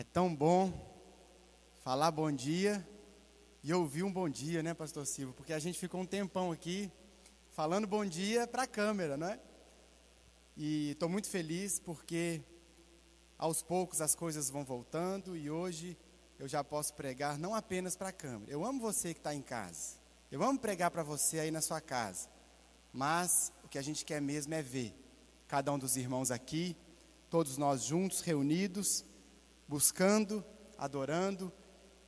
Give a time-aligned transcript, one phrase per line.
[0.00, 0.72] É tão bom
[1.84, 2.88] falar bom dia
[3.62, 5.34] e ouvir um bom dia, né, Pastor Silva?
[5.34, 6.90] Porque a gente ficou um tempão aqui
[7.50, 9.38] falando bom dia para a câmera, não é?
[10.56, 12.40] E estou muito feliz porque
[13.36, 15.98] aos poucos as coisas vão voltando e hoje
[16.38, 18.50] eu já posso pregar não apenas para a câmera.
[18.50, 19.96] Eu amo você que está em casa.
[20.32, 22.26] Eu amo pregar para você aí na sua casa.
[22.90, 24.94] Mas o que a gente quer mesmo é ver
[25.46, 26.74] cada um dos irmãos aqui,
[27.28, 29.04] todos nós juntos, reunidos,
[29.70, 30.44] buscando,
[30.76, 31.52] adorando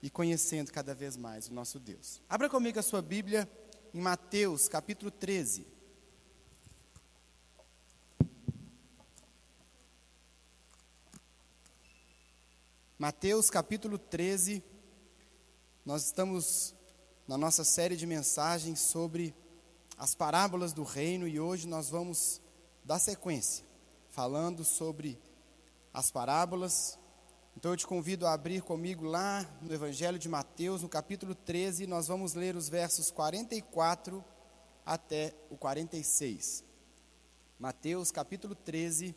[0.02, 2.20] e conhecendo cada vez mais o nosso Deus.
[2.28, 3.48] Abra comigo a sua Bíblia
[3.94, 5.64] em Mateus capítulo 13.
[12.98, 14.60] Mateus capítulo 13,
[15.84, 16.74] nós estamos
[17.28, 19.32] na nossa série de mensagens sobre
[19.96, 22.42] as parábolas do reino e hoje nós vamos
[22.82, 23.64] dar sequência,
[24.10, 25.16] falando sobre
[25.94, 26.98] as parábolas.
[27.56, 31.86] Então eu te convido a abrir comigo lá no Evangelho de Mateus, no capítulo 13,
[31.86, 34.24] nós vamos ler os versos 44
[34.84, 36.64] até o 46.
[37.58, 39.14] Mateus capítulo 13,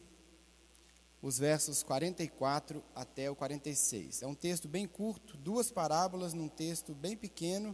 [1.22, 4.22] os versos 44 até o 46.
[4.22, 7.74] É um texto bem curto, duas parábolas num texto bem pequeno,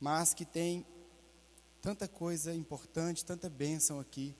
[0.00, 0.86] mas que tem
[1.82, 4.34] tanta coisa importante, tanta bênção aqui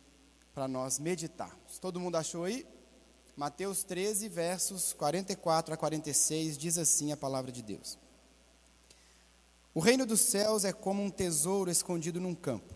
[0.52, 1.78] para nós meditarmos.
[1.78, 2.66] Todo mundo achou aí?
[3.36, 7.98] Mateus 13, versos 44 a 46, diz assim a palavra de Deus:
[9.74, 12.74] O reino dos céus é como um tesouro escondido num campo.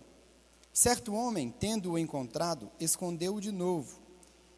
[0.72, 4.00] Certo homem, tendo-o encontrado, escondeu-o de novo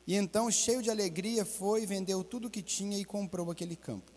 [0.06, 4.11] e então, cheio de alegria, foi, vendeu tudo o que tinha e comprou aquele campo.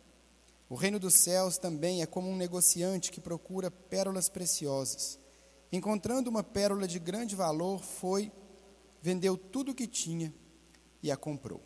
[0.67, 5.20] O reino dos céus também é como um negociante que procura pérolas preciosas.
[5.72, 8.31] Encontrando uma pérola de grande valor, foi,
[8.99, 10.33] vendeu tudo o que tinha
[11.03, 11.61] e a comprou.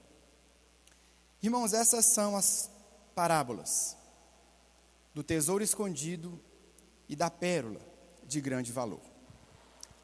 [1.42, 2.70] Irmãos, essas são as
[3.16, 3.96] parábolas
[5.14, 6.38] do tesouro escondido
[7.08, 7.80] e da pérola
[8.28, 9.00] de grande valor.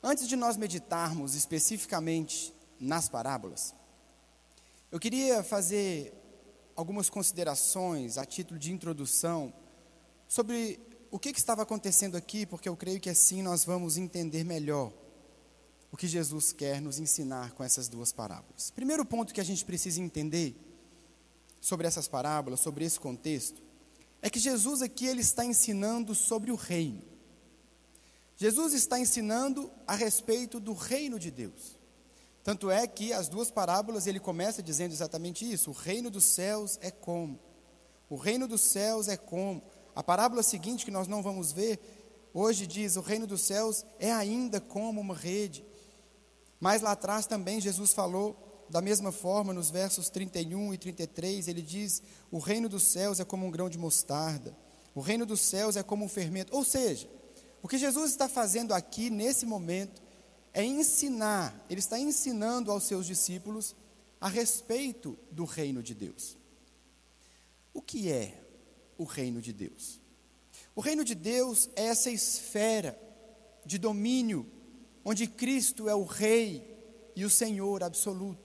[0.02, 3.76] Antes de nós meditarmos especificamente nas parábolas,
[4.90, 6.14] eu queria fazer
[6.74, 9.54] algumas considerações a título de introdução
[10.30, 10.80] sobre
[11.12, 14.94] o que, que, estava acontecendo aqui, porque eu creio que assim nós vamos entender melhor
[15.92, 18.72] o que Jesus quer nos ensinar com essas duas parábolas.
[18.72, 20.56] Primeiro ponto que a gente precisa entender
[21.66, 23.60] sobre essas parábolas, sobre esse contexto,
[24.22, 27.02] é que Jesus aqui ele está ensinando sobre o reino.
[28.38, 31.80] Jesus está ensinando a respeito do reino de Deus.
[32.44, 36.78] Tanto é que as duas parábolas ele começa dizendo exatamente isso: o reino dos céus
[36.84, 37.40] é como.
[38.08, 39.64] O reino dos céus é como.
[39.96, 41.80] A parábola seguinte, que nós não vamos ver,
[42.32, 45.66] hoje diz: o reino dos céus é ainda como uma rede.
[46.60, 51.62] Mas lá atrás também Jesus falou da mesma forma, nos versos 31 e 33, ele
[51.62, 54.56] diz: o reino dos céus é como um grão de mostarda.
[54.94, 56.56] O reino dos céus é como um fermento.
[56.56, 57.10] Ou seja,
[57.62, 60.02] o que Jesus está fazendo aqui nesse momento
[60.54, 63.76] é ensinar, ele está ensinando aos seus discípulos
[64.22, 66.38] a respeito do reino de Deus.
[67.74, 68.42] O que é
[68.98, 70.00] o reino de Deus?
[70.74, 72.98] O reino de Deus é essa esfera
[73.66, 74.50] de domínio
[75.04, 76.76] onde Cristo é o Rei
[77.16, 78.45] e o Senhor absoluto.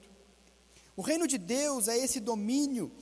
[0.97, 2.93] O reino de Deus é esse domínio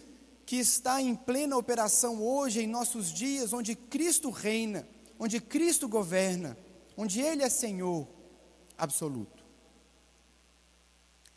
[0.47, 4.89] que está em plena operação hoje em nossos dias, onde Cristo reina,
[5.19, 6.57] onde Cristo governa,
[6.97, 8.09] onde Ele é Senhor
[8.77, 9.45] absoluto.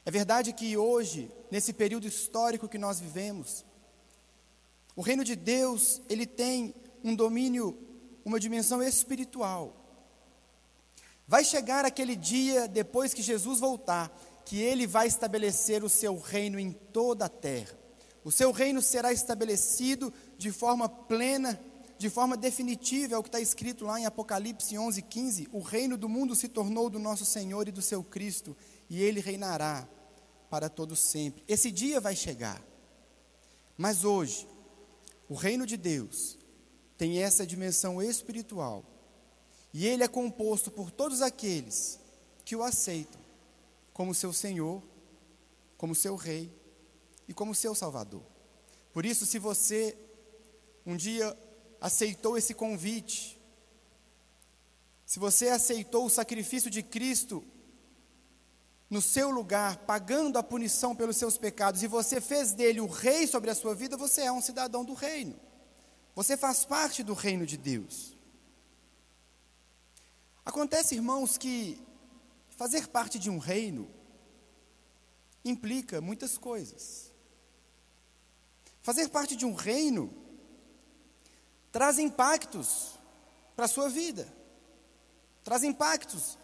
[0.05, 3.65] É verdade que hoje, nesse período histórico que nós vivemos,
[4.95, 6.73] o reino de Deus, ele tem
[7.03, 7.77] um domínio,
[8.25, 9.75] uma dimensão espiritual.
[11.27, 14.11] Vai chegar aquele dia depois que Jesus voltar,
[14.45, 17.77] que ele vai estabelecer o seu reino em toda a terra.
[18.23, 21.59] O seu reino será estabelecido de forma plena
[22.01, 25.95] de forma definitiva, é o que está escrito lá em Apocalipse 11, 15: o reino
[25.95, 28.57] do mundo se tornou do nosso Senhor e do seu Cristo,
[28.89, 29.87] e ele reinará
[30.49, 31.43] para todo sempre.
[31.47, 32.59] Esse dia vai chegar.
[33.77, 34.47] Mas hoje,
[35.29, 36.39] o reino de Deus
[36.97, 38.83] tem essa dimensão espiritual,
[39.71, 41.99] e ele é composto por todos aqueles
[42.43, 43.20] que o aceitam
[44.01, 44.81] como seu Senhor,
[45.77, 46.51] como seu Rei
[47.27, 48.23] e como seu Salvador.
[48.91, 49.95] Por isso, se você
[50.83, 51.37] um dia
[51.79, 53.39] aceitou esse convite,
[55.05, 57.43] se você aceitou o sacrifício de Cristo
[58.89, 63.27] no seu lugar, pagando a punição pelos seus pecados, e você fez dele o rei
[63.27, 65.39] sobre a sua vida, você é um cidadão do reino.
[66.15, 68.17] Você faz parte do reino de Deus.
[70.43, 71.79] Acontece, irmãos, que
[72.61, 73.89] fazer parte de um reino
[75.43, 77.11] implica muitas coisas.
[78.83, 80.13] Fazer parte de um reino
[81.71, 82.99] traz impactos
[83.55, 84.31] para a sua vida,
[85.43, 86.37] traz impactos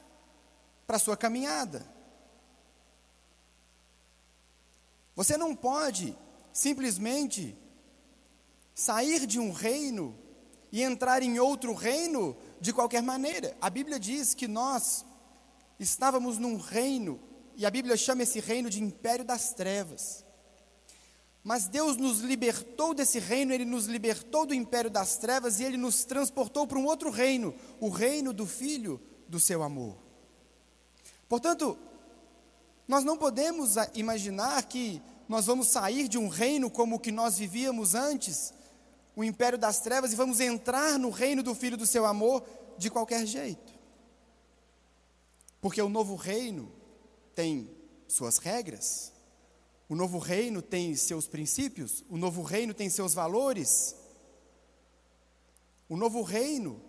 [0.87, 1.87] para a sua caminhada.
[5.15, 6.17] Você não pode
[6.51, 7.55] simplesmente
[8.73, 10.17] sair de um reino
[10.71, 13.55] e entrar em outro reino de qualquer maneira.
[13.61, 15.05] A Bíblia diz que nós
[15.79, 17.19] estávamos num reino,
[17.55, 20.25] e a Bíblia chama esse reino de império das trevas.
[21.43, 25.77] Mas Deus nos libertou desse reino, Ele nos libertou do império das trevas e Ele
[25.77, 29.97] nos transportou para um outro reino, o reino do Filho do seu amor.
[31.29, 31.77] Portanto,
[32.87, 37.37] nós não podemos imaginar que nós vamos sair de um reino como o que nós
[37.37, 38.53] vivíamos antes,
[39.15, 42.43] o império das trevas, e vamos entrar no reino do Filho do seu amor
[42.77, 43.76] de qualquer jeito.
[45.67, 46.71] Porque o novo reino
[47.35, 47.69] tem
[48.07, 49.11] suas regras,
[49.89, 53.93] o novo reino tem seus princípios, o novo reino tem seus valores,
[55.89, 56.81] o novo reino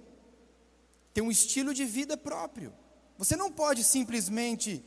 [1.12, 2.72] tem um estilo de vida próprio.
[3.16, 4.84] Você não pode simplesmente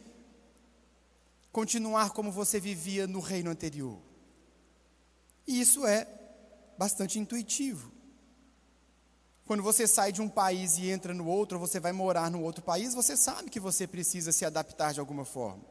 [1.52, 4.02] continuar como você vivia no reino anterior.
[5.46, 6.08] E isso é
[6.78, 7.92] bastante intuitivo.
[9.46, 12.42] Quando você sai de um país e entra no outro, ou você vai morar no
[12.42, 15.64] outro país, você sabe que você precisa se adaptar de alguma forma.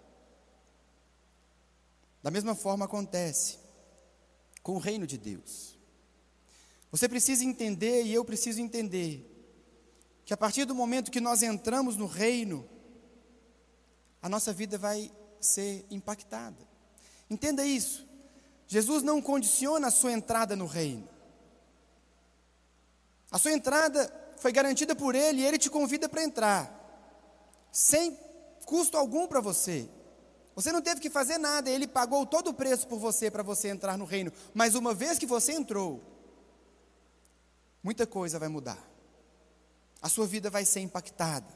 [2.22, 3.58] Da mesma forma acontece
[4.62, 5.78] com o reino de Deus.
[6.90, 9.26] Você precisa entender, e eu preciso entender,
[10.24, 12.68] que a partir do momento que nós entramos no reino,
[14.20, 16.68] a nossa vida vai ser impactada.
[17.30, 18.06] Entenda isso.
[18.66, 21.08] Jesus não condiciona a sua entrada no reino.
[23.30, 26.74] A sua entrada foi garantida por Ele e Ele te convida para entrar,
[27.70, 28.18] sem
[28.66, 29.88] custo algum para você.
[30.54, 33.68] Você não teve que fazer nada, Ele pagou todo o preço por você para você
[33.68, 34.32] entrar no reino.
[34.52, 36.02] Mas uma vez que você entrou,
[37.82, 38.78] muita coisa vai mudar.
[40.02, 41.46] A sua vida vai ser impactada.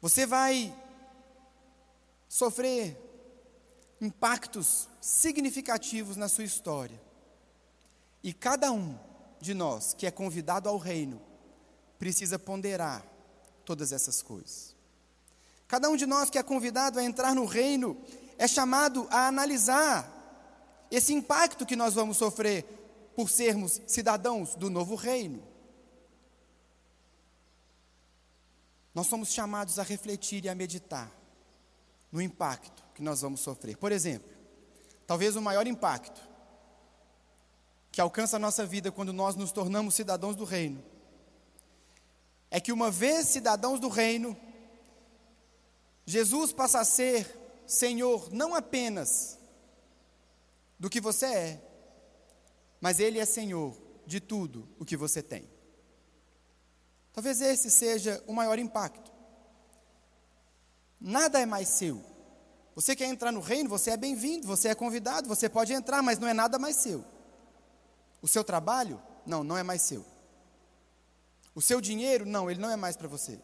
[0.00, 0.74] Você vai
[2.28, 2.96] sofrer
[4.00, 7.00] impactos significativos na sua história.
[8.22, 9.07] E cada um
[9.40, 11.20] de nós que é convidado ao reino
[11.98, 13.04] precisa ponderar
[13.64, 14.76] todas essas coisas.
[15.66, 17.96] Cada um de nós que é convidado a entrar no reino
[18.38, 20.14] é chamado a analisar
[20.90, 22.64] esse impacto que nós vamos sofrer
[23.14, 25.42] por sermos cidadãos do novo reino.
[28.94, 31.12] Nós somos chamados a refletir e a meditar
[32.10, 33.76] no impacto que nós vamos sofrer.
[33.76, 34.30] Por exemplo,
[35.06, 36.27] talvez o maior impacto
[37.98, 40.80] que alcança a nossa vida quando nós nos tornamos cidadãos do reino
[42.48, 44.36] é que, uma vez cidadãos do reino,
[46.06, 47.26] Jesus passa a ser
[47.66, 49.36] Senhor não apenas
[50.78, 51.62] do que você é,
[52.80, 55.50] mas Ele é Senhor de tudo o que você tem.
[57.12, 59.10] Talvez esse seja o maior impacto.
[61.00, 62.00] Nada é mais seu.
[62.76, 66.20] Você quer entrar no reino, você é bem-vindo, você é convidado, você pode entrar, mas
[66.20, 67.17] não é nada mais seu.
[68.20, 69.00] O seu trabalho?
[69.24, 70.04] Não, não é mais seu.
[71.54, 72.24] O seu dinheiro?
[72.24, 73.40] Não, ele não é mais para você.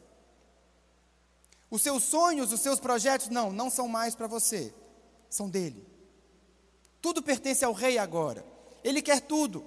[1.70, 3.28] Os seus sonhos, os seus projetos?
[3.28, 4.72] Não, não são mais para você.
[5.28, 5.86] São dele.
[7.02, 8.44] Tudo pertence ao rei agora.
[8.82, 9.66] Ele quer tudo.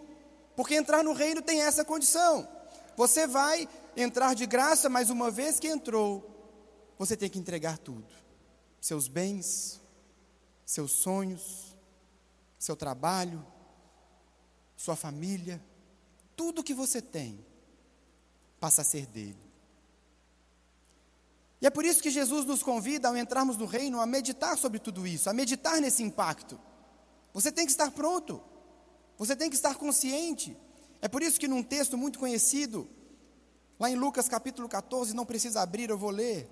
[0.56, 2.48] Porque entrar no reino tem essa condição.
[2.96, 6.28] Você vai entrar de graça, mas uma vez que entrou,
[6.98, 8.08] você tem que entregar tudo:
[8.82, 9.80] seus bens,
[10.66, 11.78] seus sonhos,
[12.58, 13.46] seu trabalho,
[14.78, 15.62] sua família,
[16.36, 17.44] tudo que você tem
[18.60, 19.48] passa a ser dele.
[21.60, 24.78] E é por isso que Jesus nos convida, ao entrarmos no reino, a meditar sobre
[24.78, 26.60] tudo isso, a meditar nesse impacto.
[27.34, 28.42] Você tem que estar pronto,
[29.18, 30.56] você tem que estar consciente.
[31.02, 32.88] É por isso que, num texto muito conhecido,
[33.80, 36.48] lá em Lucas capítulo 14, não precisa abrir, eu vou ler.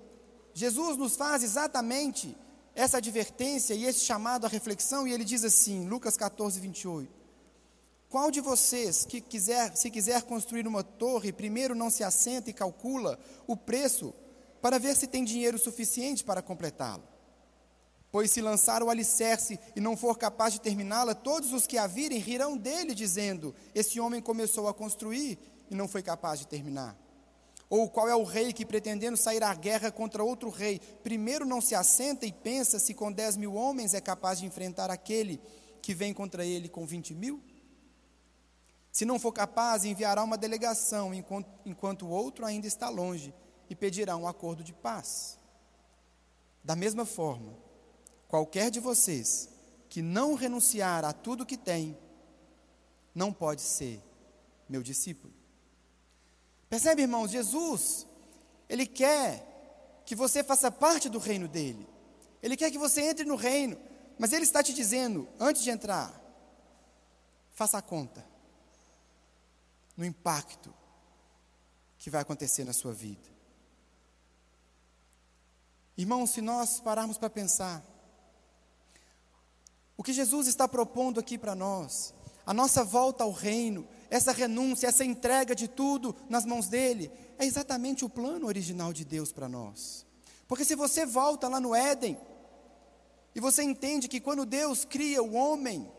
[0.52, 2.36] Jesus nos faz exatamente
[2.74, 7.15] essa advertência e esse chamado à reflexão, e ele diz assim, Lucas 14, 28.
[8.08, 12.52] Qual de vocês que quiser, se quiser construir uma torre, primeiro não se assenta e
[12.52, 14.14] calcula o preço
[14.62, 17.02] para ver se tem dinheiro suficiente para completá-lo?
[18.12, 21.88] Pois se lançar o alicerce e não for capaz de terminá-la, todos os que a
[21.88, 26.96] virem rirão dele, dizendo: Esse homem começou a construir e não foi capaz de terminar.
[27.68, 31.60] Ou qual é o rei que, pretendendo sair à guerra contra outro rei, primeiro não
[31.60, 35.40] se assenta e pensa se com dez mil homens é capaz de enfrentar aquele
[35.82, 37.42] que vem contra ele com vinte mil?
[38.96, 43.34] Se não for capaz, enviará uma delegação, enquanto, o outro ainda está longe,
[43.68, 45.38] e pedirá um acordo de paz.
[46.64, 47.52] Da mesma forma,
[48.26, 49.50] qualquer de vocês
[49.90, 51.94] que não renunciar a tudo que tem,
[53.14, 54.02] não pode ser
[54.66, 55.34] meu discípulo.
[56.70, 57.30] Percebe, irmãos?
[57.30, 58.06] Jesus,
[58.66, 61.86] Ele quer que você faça parte do reino dele.
[62.42, 63.76] Ele quer que você entre no reino,
[64.18, 66.18] mas Ele está te dizendo, antes de entrar,
[67.50, 68.35] faça a conta
[69.96, 70.72] no impacto
[71.98, 73.28] que vai acontecer na sua vida.
[75.96, 77.82] Irmãos, se nós pararmos para pensar,
[79.96, 82.12] o que Jesus está propondo aqui para nós,
[82.44, 87.46] a nossa volta ao reino, essa renúncia, essa entrega de tudo nas mãos dele, é
[87.46, 90.06] exatamente o plano original de Deus para nós.
[90.46, 92.16] Porque se você volta lá no Éden,
[93.34, 95.90] e você entende que quando Deus cria o homem,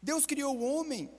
[0.00, 1.10] Deus criou o homem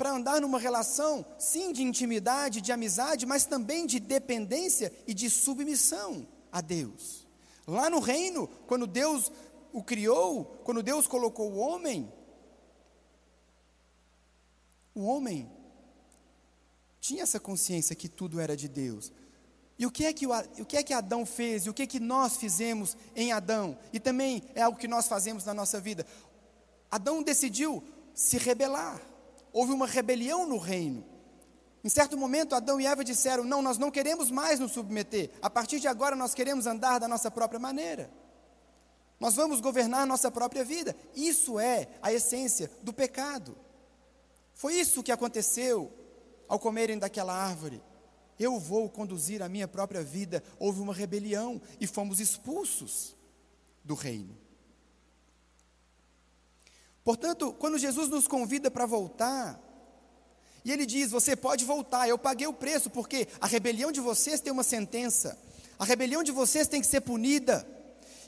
[0.00, 5.28] para andar numa relação, sim, de intimidade, de amizade, mas também de dependência e de
[5.28, 7.28] submissão a Deus.
[7.66, 9.30] Lá no reino, quando Deus
[9.74, 12.10] o criou, quando Deus colocou o homem,
[14.94, 15.52] o homem
[16.98, 19.12] tinha essa consciência que tudo era de Deus.
[19.78, 20.30] E o que é que, o,
[20.60, 21.66] o que, é que Adão fez?
[21.66, 23.78] E o que é que nós fizemos em Adão?
[23.92, 26.06] E também é algo que nós fazemos na nossa vida.
[26.90, 29.09] Adão decidiu se rebelar
[29.52, 31.04] houve uma rebelião no reino.
[31.82, 35.30] Em certo momento, Adão e Eva disseram: Não, nós não queremos mais nos submeter.
[35.40, 38.10] A partir de agora, nós queremos andar da nossa própria maneira.
[39.18, 40.96] Nós vamos governar a nossa própria vida.
[41.14, 43.56] Isso é a essência do pecado.
[44.54, 45.92] Foi isso que aconteceu
[46.48, 47.82] ao comerem daquela árvore.
[48.38, 50.42] Eu vou conduzir a minha própria vida.
[50.58, 53.14] Houve uma rebelião e fomos expulsos
[53.84, 54.36] do reino.
[57.04, 59.58] Portanto, quando Jesus nos convida para voltar,
[60.64, 64.40] e ele diz: Você pode voltar, eu paguei o preço, porque a rebelião de vocês
[64.40, 65.38] tem uma sentença,
[65.78, 67.66] a rebelião de vocês tem que ser punida.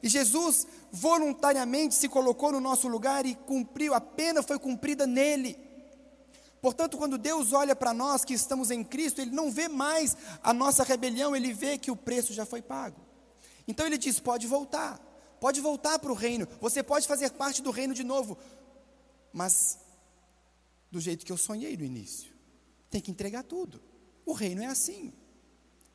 [0.02, 5.56] E Jesus voluntariamente se colocou no nosso lugar e cumpriu, a pena foi cumprida nele.
[6.60, 10.52] Portanto, quando Deus olha para nós que estamos em Cristo, Ele não vê mais a
[10.52, 13.00] nossa rebelião, Ele vê que o preço já foi pago.
[13.68, 14.98] Então Ele diz: pode voltar,
[15.40, 18.38] pode voltar para o reino, você pode fazer parte do reino de novo
[19.32, 19.78] mas
[20.90, 22.32] do jeito que eu sonhei no início.
[22.90, 23.82] Tem que entregar tudo.
[24.26, 25.12] O reino é assim.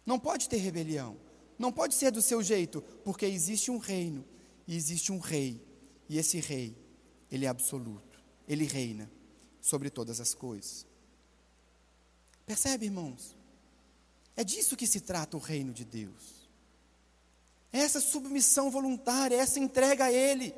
[0.05, 1.17] Não pode ter rebelião.
[1.57, 4.25] Não pode ser do seu jeito, porque existe um reino
[4.67, 5.61] e existe um rei.
[6.09, 6.75] E esse rei,
[7.31, 8.19] ele é absoluto.
[8.47, 9.09] Ele reina
[9.61, 10.85] sobre todas as coisas.
[12.45, 13.35] Percebe, irmãos?
[14.35, 16.47] É disso que se trata o reino de Deus.
[17.73, 20.53] É essa submissão voluntária, é essa entrega a Ele.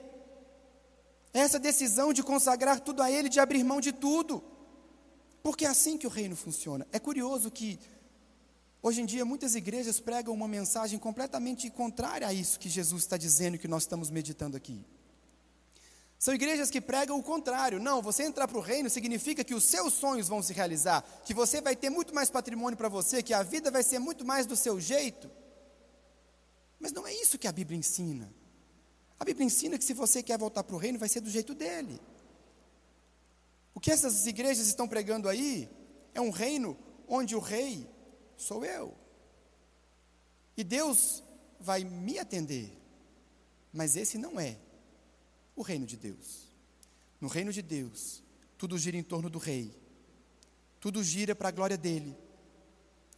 [1.34, 4.44] Essa decisão de consagrar tudo a Ele, de abrir mão de tudo.
[5.44, 6.88] Porque é assim que o reino funciona.
[6.92, 7.80] É curioso que,
[8.82, 13.18] hoje em dia, muitas igrejas pregam uma mensagem completamente contrária a isso que Jesus está
[13.18, 14.84] dizendo e que nós estamos meditando aqui.
[16.18, 17.80] São igrejas que pregam o contrário.
[17.80, 21.34] Não, você entrar para o reino significa que os seus sonhos vão se realizar, que
[21.34, 24.46] você vai ter muito mais patrimônio para você, que a vida vai ser muito mais
[24.46, 25.32] do seu jeito.
[26.78, 28.34] Mas não é isso que a Bíblia ensina.
[29.20, 31.54] A Bíblia ensina que se você quer voltar para o reino, vai ser do jeito
[31.54, 32.00] dele.
[33.74, 35.70] O que essas igrejas estão pregando aí
[36.14, 37.86] é um reino onde o rei
[38.38, 38.96] sou eu.
[40.56, 41.22] E Deus
[41.60, 42.72] vai me atender.
[43.74, 44.58] Mas esse não é
[45.56, 46.48] o reino de Deus.
[47.20, 48.24] No reino de Deus,
[48.58, 49.76] tudo gira em torno do rei.
[50.80, 52.16] Tudo gira para a glória dele.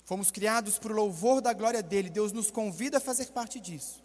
[0.04, 2.10] Fomos criados para o louvor da glória dele.
[2.10, 4.04] Deus nos convida a fazer parte disso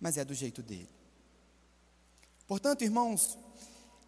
[0.00, 0.88] mas é do jeito dele.
[2.46, 3.38] Portanto, irmãos,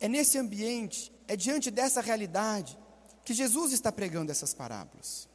[0.00, 2.76] é nesse ambiente, é diante dessa realidade,
[3.24, 5.28] que Jesus está pregando essas parábolas.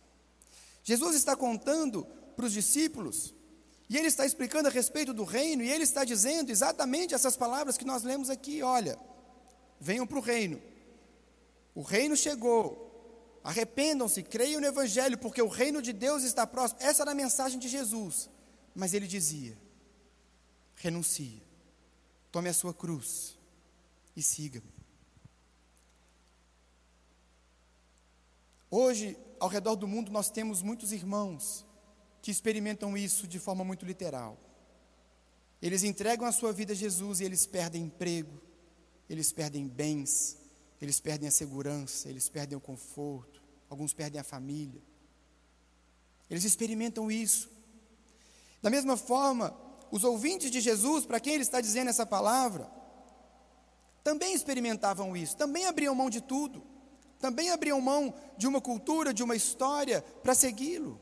[0.83, 3.33] Jesus está contando para os discípulos,
[3.89, 7.77] e ele está explicando a respeito do reino, e ele está dizendo exatamente essas palavras
[7.77, 8.99] que nós lemos aqui: olha,
[9.79, 10.61] venham para o reino,
[11.73, 16.81] o reino chegou, arrependam-se, creiam no Evangelho, porque o reino de Deus está próximo.
[16.81, 18.29] Essa era a mensagem de Jesus,
[18.75, 19.57] mas ele dizia:
[20.77, 21.41] renuncie,
[22.31, 23.37] tome a sua cruz
[24.15, 24.73] e siga-me.
[28.69, 31.65] Hoje, ao redor do mundo, nós temos muitos irmãos
[32.21, 34.37] que experimentam isso de forma muito literal.
[35.61, 38.41] Eles entregam a sua vida a Jesus e eles perdem emprego,
[39.09, 40.37] eles perdem bens,
[40.79, 44.81] eles perdem a segurança, eles perdem o conforto, alguns perdem a família.
[46.29, 47.49] Eles experimentam isso.
[48.61, 49.57] Da mesma forma,
[49.91, 52.69] os ouvintes de Jesus, para quem ele está dizendo essa palavra,
[54.03, 56.63] também experimentavam isso, também abriam mão de tudo,
[57.19, 60.99] também abriam mão de uma cultura, de uma história, para segui-lo.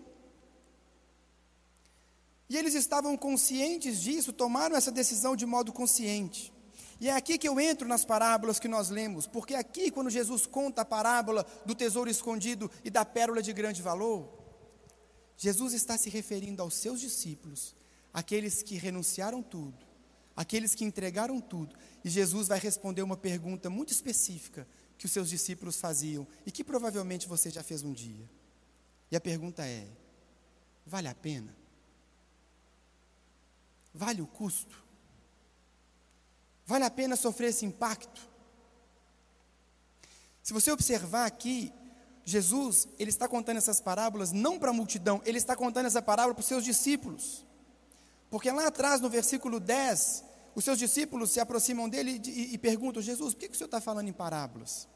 [2.49, 6.53] E eles estavam conscientes disso, tomaram essa decisão de modo consciente.
[6.99, 10.45] E é aqui que eu entro nas parábolas que nós lemos, porque aqui, quando Jesus
[10.45, 14.29] conta a parábola do tesouro escondido e da pérola de grande valor,
[15.37, 17.75] Jesus está se referindo aos seus discípulos,
[18.15, 19.85] aqueles que renunciaram tudo,
[20.33, 24.65] aqueles que entregaram tudo, e Jesus vai responder uma pergunta muito específica
[24.97, 28.29] que os seus discípulos faziam e que provavelmente você já fez um dia.
[29.11, 29.85] E a pergunta é:
[30.85, 31.53] vale a pena?
[33.93, 34.81] Vale o custo?
[36.65, 38.29] Vale a pena sofrer esse impacto?
[40.41, 41.73] Se você observar aqui,
[42.23, 46.33] Jesus, ele está contando essas parábolas não para a multidão, ele está contando essa parábola
[46.33, 47.45] para os seus discípulos.
[48.35, 50.21] Porque lá atrás, no versículo 10,
[50.53, 53.57] os seus discípulos se aproximam dele e, e, e perguntam: Jesus, por que, que o
[53.57, 54.89] senhor está falando em parábolas?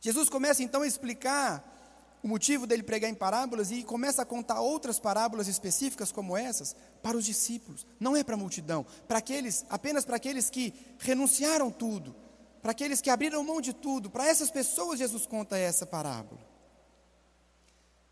[0.00, 4.60] Jesus começa então a explicar o motivo dele pregar em parábolas e começa a contar
[4.60, 9.66] outras parábolas específicas como essas para os discípulos, não é para a multidão, para aqueles,
[9.68, 12.14] apenas para aqueles que renunciaram tudo,
[12.62, 16.48] para aqueles que abriram mão de tudo, para essas pessoas Jesus conta essa parábola.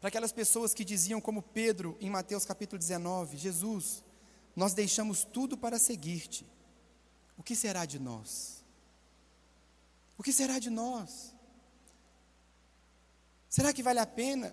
[0.01, 4.08] Para aquelas pessoas que diziam como Pedro em Mateus capítulo 19, Jesus,
[4.59, 6.45] nós deixamos tudo para seguir-te.
[7.37, 8.65] O que será de nós?
[10.19, 11.33] O que será de nós?
[13.49, 14.53] Será que vale a pena?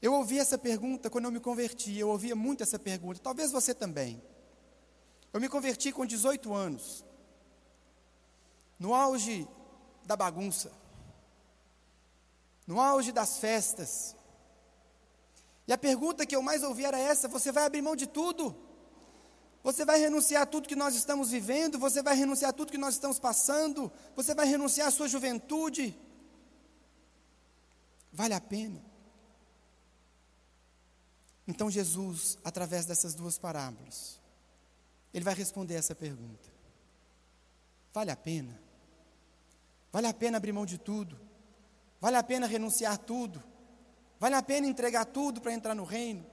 [0.00, 3.74] Eu ouvi essa pergunta quando eu me converti, eu ouvia muito essa pergunta, talvez você
[3.74, 4.22] também.
[5.32, 7.04] Eu me converti com 18 anos,
[8.78, 9.48] no auge
[10.04, 10.72] da bagunça,
[12.64, 14.14] no auge das festas.
[15.66, 18.54] E a pergunta que eu mais ouvi era essa: você vai abrir mão de tudo?
[19.62, 21.78] Você vai renunciar a tudo que nós estamos vivendo?
[21.78, 23.92] Você vai renunciar a tudo que nós estamos passando?
[24.16, 25.96] Você vai renunciar à sua juventude?
[28.12, 28.82] Vale a pena?
[31.46, 34.20] Então Jesus, através dessas duas parábolas,
[35.14, 36.50] ele vai responder essa pergunta:
[37.92, 38.60] Vale a pena?
[39.92, 41.20] Vale a pena abrir mão de tudo?
[42.00, 43.51] Vale a pena renunciar tudo?
[44.22, 46.24] Vale a pena entregar tudo para entrar no reino?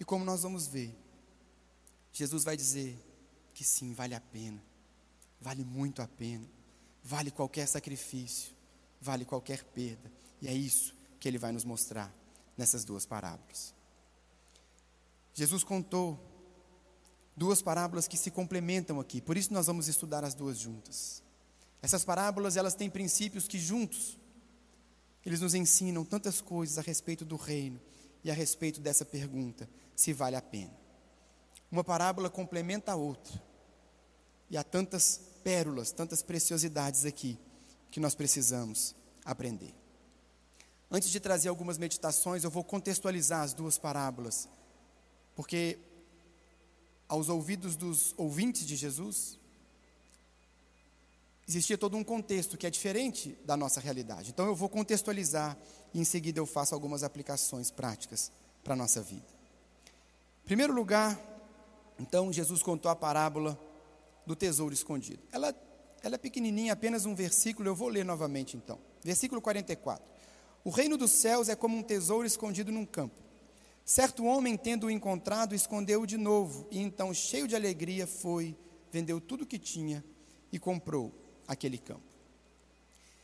[0.00, 0.92] E como nós vamos ver,
[2.12, 2.98] Jesus vai dizer
[3.54, 4.60] que sim, vale a pena,
[5.40, 6.44] vale muito a pena,
[7.04, 8.52] vale qualquer sacrifício,
[9.00, 10.10] vale qualquer perda,
[10.42, 12.12] e é isso que ele vai nos mostrar
[12.56, 13.72] nessas duas parábolas.
[15.32, 16.18] Jesus contou
[17.36, 21.22] duas parábolas que se complementam aqui, por isso nós vamos estudar as duas juntas.
[21.80, 24.18] Essas parábolas, elas têm princípios que juntos
[25.24, 27.80] eles nos ensinam tantas coisas a respeito do reino
[28.24, 30.72] e a respeito dessa pergunta, se vale a pena.
[31.70, 33.40] Uma parábola complementa a outra.
[34.50, 37.38] E há tantas pérolas, tantas preciosidades aqui
[37.90, 39.74] que nós precisamos aprender.
[40.90, 44.48] Antes de trazer algumas meditações, eu vou contextualizar as duas parábolas,
[45.36, 45.78] porque
[47.08, 49.39] aos ouvidos dos ouvintes de Jesus,
[51.50, 54.30] existia todo um contexto que é diferente da nossa realidade.
[54.30, 55.58] Então eu vou contextualizar
[55.92, 58.30] e em seguida eu faço algumas aplicações práticas
[58.62, 59.26] para a nossa vida.
[60.44, 61.18] Em primeiro lugar,
[61.98, 63.60] então Jesus contou a parábola
[64.24, 65.24] do tesouro escondido.
[65.32, 65.52] Ela,
[66.04, 68.78] ela é pequenininha, apenas um versículo, eu vou ler novamente então.
[69.02, 70.04] Versículo 44.
[70.62, 73.20] O reino dos céus é como um tesouro escondido num campo.
[73.84, 78.56] Certo homem, tendo-o encontrado, escondeu-o de novo, e então, cheio de alegria, foi,
[78.92, 80.04] vendeu tudo o que tinha
[80.52, 81.19] e comprou
[81.50, 82.00] aquele campo.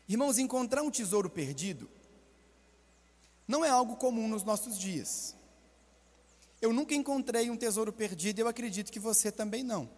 [0.09, 1.89] Irmãos, encontrar um tesouro perdido
[3.47, 5.37] não é algo comum nos nossos dias.
[6.61, 9.89] Eu nunca encontrei um tesouro perdido, e eu acredito que você também não.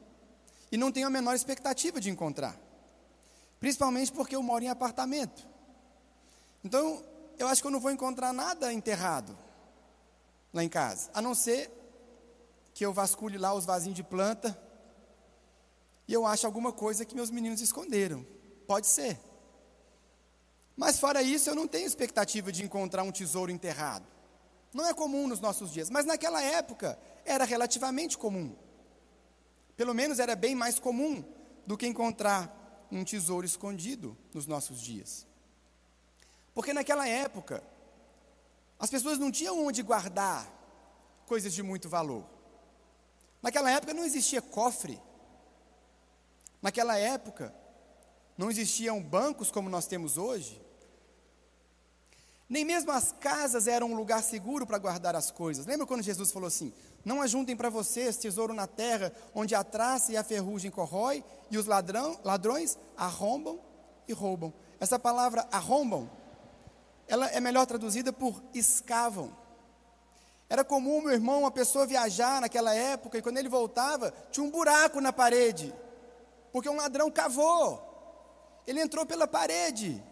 [0.71, 2.55] E não tenho a menor expectativa de encontrar.
[3.59, 5.49] Principalmente porque eu moro em apartamento.
[6.63, 7.03] Então,
[7.39, 9.37] eu acho que eu não vou encontrar nada enterrado
[10.53, 11.71] lá em casa, a não ser
[12.75, 14.68] que eu vasculhe lá os vasinhos de planta
[16.09, 18.27] e eu acho alguma coisa que meus meninos esconderam.
[18.67, 19.21] Pode ser.
[20.75, 24.07] Mas fora isso, eu não tenho expectativa de encontrar um tesouro enterrado.
[24.73, 28.57] Não é comum nos nossos dias, mas naquela época era relativamente comum.
[29.77, 31.23] Pelo menos era bem mais comum
[31.67, 35.27] do que encontrar um tesouro escondido nos nossos dias.
[36.55, 37.63] Porque naquela época,
[38.79, 40.51] as pessoas não tinham onde guardar
[41.27, 42.25] coisas de muito valor.
[43.43, 45.01] Naquela época não existia cofre.
[46.61, 47.55] Naquela época
[48.37, 50.61] não existiam bancos como nós temos hoje.
[52.49, 55.67] Nem mesmo as casas eram um lugar seguro para guardar as coisas.
[55.67, 56.73] Lembra quando Jesus falou assim:
[57.05, 61.59] Não ajuntem para vocês tesouro na terra, onde a traça e a ferrugem corrói, e
[61.59, 63.61] os ladrão, ladrões arrombam
[64.07, 64.53] e roubam.
[64.81, 66.11] Essa palavra arrombam
[67.09, 69.35] ela é melhor traduzida por escavam.
[70.49, 74.51] Era comum, meu irmão, uma pessoa viajar naquela época e quando ele voltava, tinha um
[74.51, 75.75] buraco na parede,
[76.53, 77.85] porque um ladrão cavou.
[78.67, 80.03] Ele entrou pela parede.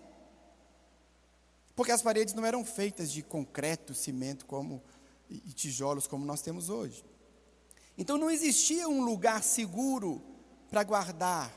[1.74, 4.82] Porque as paredes não eram feitas de concreto, cimento como
[5.28, 7.04] e tijolos como nós temos hoje.
[7.98, 10.22] Então não existia um lugar seguro
[10.70, 11.52] para guardar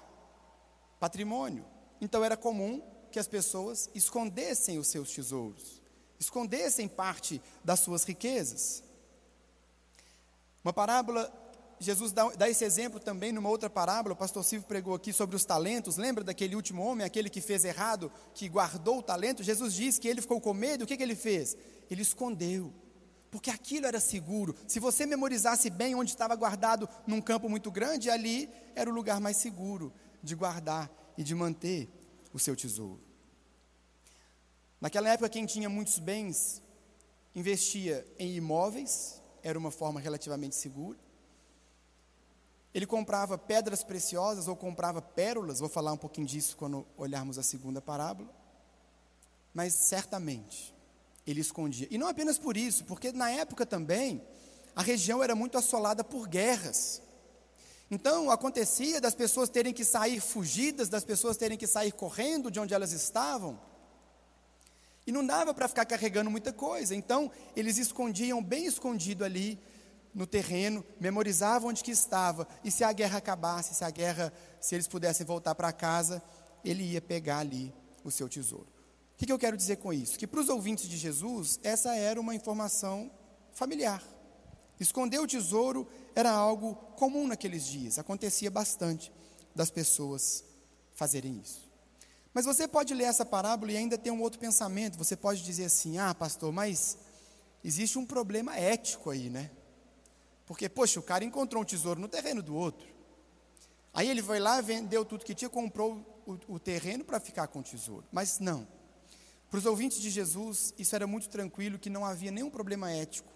[0.99, 1.65] patrimônio.
[2.01, 5.81] Então era comum que as pessoas escondessem os seus tesouros,
[6.19, 8.83] escondessem parte das suas riquezas.
[10.63, 11.31] Uma parábola,
[11.79, 15.35] Jesus dá, dá, esse exemplo também numa outra parábola, o pastor Silvio pregou aqui sobre
[15.35, 19.43] os talentos, lembra daquele último homem, aquele que fez errado, que guardou o talento?
[19.43, 21.55] Jesus diz que ele ficou com medo, o que, que ele fez?
[21.89, 22.73] Ele escondeu
[23.31, 24.55] porque aquilo era seguro.
[24.67, 29.19] Se você memorizasse bem onde estava guardado num campo muito grande, ali era o lugar
[29.21, 31.87] mais seguro de guardar e de manter
[32.33, 33.01] o seu tesouro.
[34.81, 36.61] Naquela época, quem tinha muitos bens
[37.35, 40.97] investia em imóveis, era uma forma relativamente segura.
[42.73, 47.43] Ele comprava pedras preciosas ou comprava pérolas, vou falar um pouquinho disso quando olharmos a
[47.43, 48.29] segunda parábola.
[49.53, 50.73] Mas certamente,
[51.25, 51.87] ele escondia.
[51.89, 54.21] E não apenas por isso, porque na época também
[54.75, 57.01] a região era muito assolada por guerras.
[57.91, 62.59] Então acontecia das pessoas terem que sair fugidas, das pessoas terem que sair correndo de
[62.59, 63.59] onde elas estavam.
[65.07, 66.95] E não dava para ficar carregando muita coisa.
[66.95, 69.59] Então eles escondiam bem escondido ali
[70.13, 74.75] no terreno, memorizavam onde que estava, e se a guerra acabasse, se a guerra, se
[74.75, 76.21] eles pudessem voltar para casa,
[76.63, 78.67] ele ia pegar ali o seu tesouro.
[79.21, 80.17] O que eu quero dizer com isso?
[80.17, 83.11] Que para os ouvintes de Jesus, essa era uma informação
[83.53, 84.01] familiar.
[84.79, 89.11] Esconder o tesouro era algo comum naqueles dias, acontecia bastante
[89.53, 90.43] das pessoas
[90.93, 91.69] fazerem isso.
[92.33, 94.97] Mas você pode ler essa parábola e ainda ter um outro pensamento.
[94.97, 96.97] Você pode dizer assim: ah, pastor, mas
[97.63, 99.49] existe um problema ético aí, né?
[100.49, 102.89] Porque, poxa, o cara encontrou um tesouro no terreno do outro.
[103.93, 107.59] Aí ele foi lá, vendeu tudo que tinha, comprou o, o terreno para ficar com
[107.59, 108.03] o tesouro.
[108.11, 108.67] Mas não.
[109.47, 113.31] Para os ouvintes de Jesus, isso era muito tranquilo, que não havia nenhum problema ético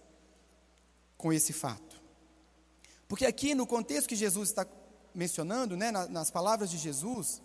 [1.15, 2.02] com esse fato.
[3.08, 4.65] Porque aqui, no contexto que Jesus está
[5.13, 7.43] mencionando, né, nas palavras de Jesus,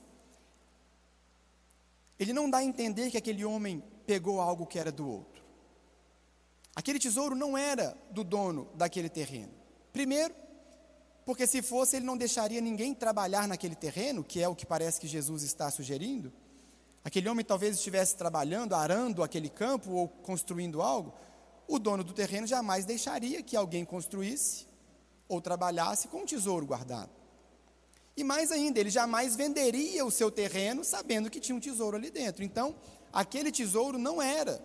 [2.18, 5.44] ele não dá a entender que aquele homem pegou algo que era do outro.
[6.74, 9.57] Aquele tesouro não era do dono daquele terreno.
[9.92, 10.34] Primeiro,
[11.24, 15.00] porque se fosse, ele não deixaria ninguém trabalhar naquele terreno, que é o que parece
[15.00, 16.32] que Jesus está sugerindo.
[17.04, 21.12] Aquele homem talvez estivesse trabalhando, arando aquele campo ou construindo algo.
[21.66, 24.66] O dono do terreno jamais deixaria que alguém construísse
[25.28, 27.10] ou trabalhasse com um tesouro guardado.
[28.16, 32.10] E mais ainda, ele jamais venderia o seu terreno sabendo que tinha um tesouro ali
[32.10, 32.42] dentro.
[32.42, 32.74] Então,
[33.12, 34.60] aquele tesouro não era,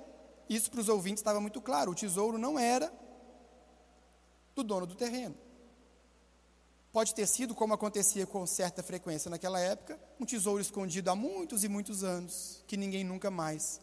[0.49, 2.91] isso para os ouvintes estava muito claro, o tesouro não era
[4.55, 5.35] do dono do terreno.
[6.91, 11.63] Pode ter sido, como acontecia com certa frequência naquela época, um tesouro escondido há muitos
[11.63, 13.81] e muitos anos, que ninguém nunca mais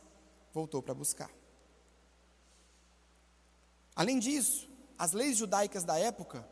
[0.54, 1.30] voltou para buscar.
[3.96, 6.48] Além disso, as leis judaicas da época,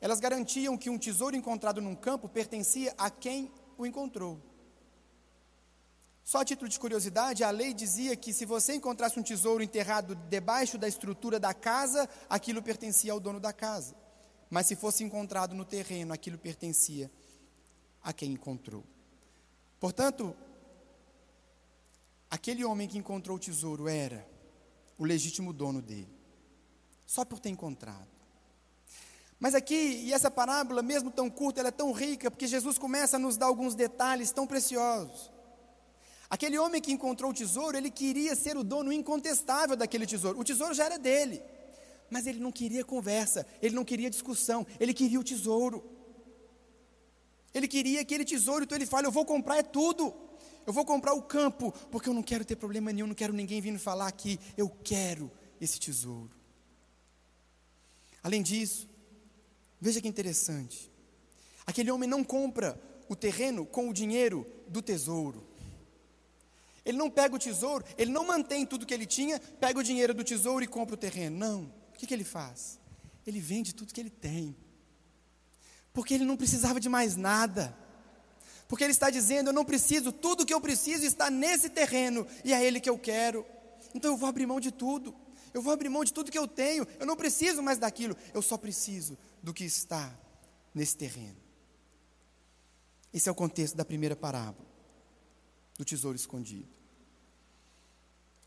[0.00, 4.40] elas garantiam que um tesouro encontrado num campo pertencia a quem o encontrou.
[6.26, 10.16] Só a título de curiosidade, a lei dizia que se você encontrasse um tesouro enterrado
[10.28, 13.94] debaixo da estrutura da casa, aquilo pertencia ao dono da casa.
[14.50, 17.08] Mas se fosse encontrado no terreno, aquilo pertencia
[18.02, 18.82] a quem encontrou.
[19.78, 20.36] Portanto,
[22.28, 24.28] aquele homem que encontrou o tesouro era
[24.98, 26.12] o legítimo dono dele,
[27.06, 28.08] só por ter encontrado.
[29.38, 33.14] Mas aqui, e essa parábola, mesmo tão curta, ela é tão rica, porque Jesus começa
[33.14, 35.35] a nos dar alguns detalhes tão preciosos.
[36.28, 40.40] Aquele homem que encontrou o tesouro, ele queria ser o dono incontestável daquele tesouro.
[40.40, 41.42] O tesouro já era dele.
[42.10, 45.84] Mas ele não queria conversa, ele não queria discussão, ele queria o tesouro.
[47.54, 50.14] Ele queria aquele tesouro, então ele fala: Eu vou comprar é tudo.
[50.66, 53.60] Eu vou comprar o campo, porque eu não quero ter problema nenhum, não quero ninguém
[53.60, 54.38] vindo falar aqui.
[54.56, 56.30] Eu quero esse tesouro.
[58.20, 58.88] Além disso,
[59.80, 60.90] veja que interessante.
[61.64, 65.45] Aquele homem não compra o terreno com o dinheiro do tesouro.
[66.86, 70.14] Ele não pega o tesouro, ele não mantém tudo que ele tinha, pega o dinheiro
[70.14, 71.36] do tesouro e compra o terreno.
[71.36, 71.62] Não.
[71.92, 72.78] O que, que ele faz?
[73.26, 74.56] Ele vende tudo que ele tem.
[75.92, 77.76] Porque ele não precisava de mais nada.
[78.68, 82.52] Porque ele está dizendo: Eu não preciso, tudo que eu preciso está nesse terreno, e
[82.54, 83.44] é ele que eu quero.
[83.92, 85.12] Então eu vou abrir mão de tudo.
[85.52, 86.86] Eu vou abrir mão de tudo que eu tenho.
[87.00, 88.16] Eu não preciso mais daquilo.
[88.32, 90.16] Eu só preciso do que está
[90.72, 91.36] nesse terreno.
[93.12, 94.68] Esse é o contexto da primeira parábola,
[95.76, 96.75] do tesouro escondido.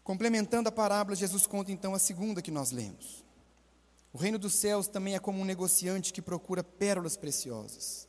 [0.10, 3.24] Complementando a parábola, Jesus conta então a segunda que nós lemos.
[4.12, 8.08] O reino dos céus também é como um negociante que procura pérolas preciosas.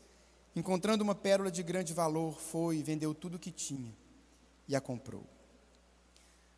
[0.56, 3.94] Encontrando uma pérola de grande valor, foi e vendeu tudo o que tinha
[4.66, 5.26] e a comprou.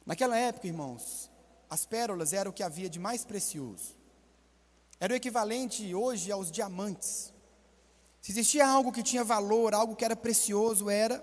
[0.07, 1.29] Naquela época, irmãos,
[1.69, 3.97] as pérolas eram o que havia de mais precioso.
[5.01, 7.35] Era o equivalente hoje aos diamantes.
[8.21, 11.21] Se existia algo que tinha valor, algo que era precioso, era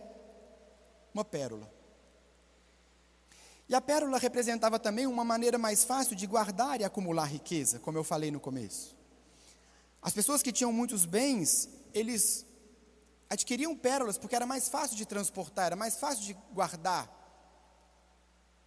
[1.14, 1.79] uma pérola.
[3.70, 8.00] E a pérola representava também uma maneira mais fácil de guardar e acumular riqueza, como
[8.00, 8.98] eu falei no começo.
[10.02, 12.48] As pessoas que tinham muitos bens, eles
[13.30, 17.16] adquiriam pérolas porque era mais fácil de transportar, era mais fácil de guardar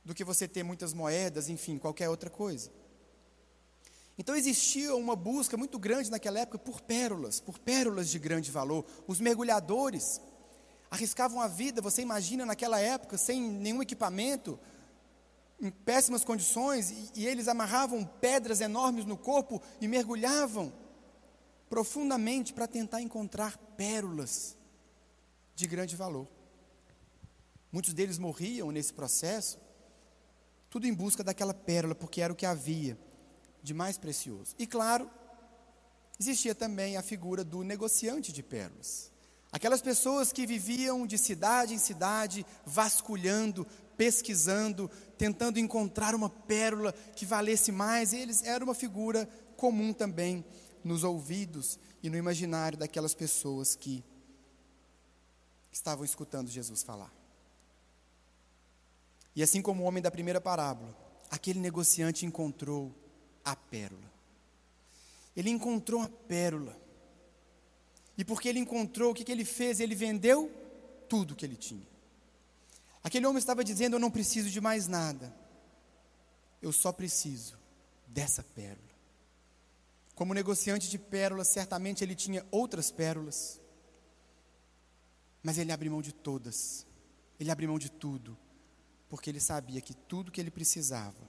[0.05, 2.71] do que você ter muitas moedas, enfim, qualquer outra coisa.
[4.17, 8.85] Então existia uma busca muito grande naquela época por pérolas, por pérolas de grande valor.
[9.09, 10.21] Os mergulhadores
[10.89, 14.61] arriscavam a vida, você imagina naquela época, sem nenhum equipamento,
[15.63, 20.73] em péssimas condições, e, e eles amarravam pedras enormes no corpo e mergulhavam
[21.71, 24.57] profundamente para tentar encontrar pérolas
[25.55, 26.29] de grande valor.
[27.71, 29.59] Muitos deles morriam nesse processo,
[30.69, 32.99] tudo em busca daquela pérola, porque era o que havia
[33.63, 34.55] de mais precioso.
[34.59, 35.09] E claro,
[36.19, 39.13] existia também a figura do negociante de pérolas.
[39.53, 44.91] Aquelas pessoas que viviam de cidade em cidade, vasculhando, pesquisando,
[45.23, 50.45] tentando encontrar uma pérola que valesse mais, eles eram uma figura comum também
[50.83, 54.03] nos ouvidos e no imaginário daquelas pessoas que
[55.71, 57.15] estavam escutando Jesus falar.
[59.37, 60.93] E assim como o homem da primeira parábola,
[61.31, 62.93] aquele negociante encontrou
[63.45, 64.11] a pérola.
[65.37, 66.77] Ele encontrou a pérola.
[68.19, 69.79] E porque ele encontrou, o que, que ele fez?
[69.79, 70.51] Ele vendeu
[71.09, 71.92] tudo que ele tinha.
[73.03, 75.35] Aquele homem estava dizendo: Eu não preciso de mais nada,
[76.61, 77.59] eu só preciso
[78.07, 78.93] dessa pérola.
[80.15, 83.61] Como negociante de pérolas, certamente ele tinha outras pérolas,
[85.43, 86.87] mas ele abriu mão de todas,
[87.41, 88.39] ele abriu mão de tudo,
[89.09, 91.29] porque ele sabia que tudo que ele precisava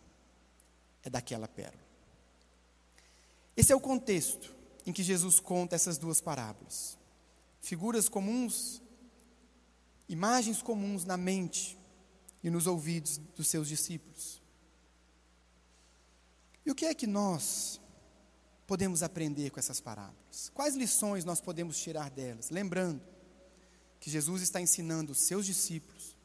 [1.02, 1.84] é daquela pérola.
[3.56, 4.54] Esse é o contexto
[4.86, 6.98] em que Jesus conta essas duas parábolas.
[7.62, 8.82] Figuras comuns,
[10.14, 11.78] imagens comuns na mente
[12.44, 14.42] e nos ouvidos dos seus discípulos.
[16.66, 17.82] E o que é que nós
[18.68, 20.50] podemos aprender com essas parábolas?
[20.54, 22.50] Quais lições nós podemos tirar delas?
[22.50, 23.02] Lembrando
[24.00, 26.16] que Jesus está ensinando os seus discípulos,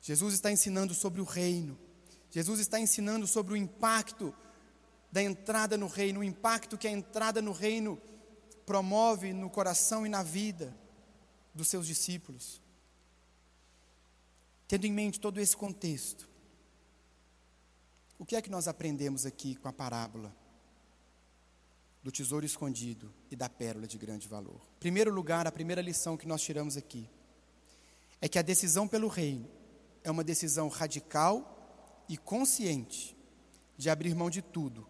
[0.00, 1.78] Jesus está ensinando sobre o reino,
[2.30, 4.34] Jesus está ensinando sobre o impacto
[5.10, 8.00] da entrada no reino, o impacto que a entrada no reino
[8.66, 10.76] promove no coração e na vida
[11.54, 12.63] dos seus discípulos.
[14.74, 16.28] Tendo em mente todo esse contexto,
[18.18, 20.34] o que é que nós aprendemos aqui com a parábola
[22.02, 24.60] do tesouro escondido e da pérola de grande valor?
[24.78, 27.08] Em primeiro lugar, a primeira lição que nós tiramos aqui
[28.20, 29.48] é que a decisão pelo reino
[30.02, 33.16] é uma decisão radical e consciente
[33.76, 34.88] de abrir mão de tudo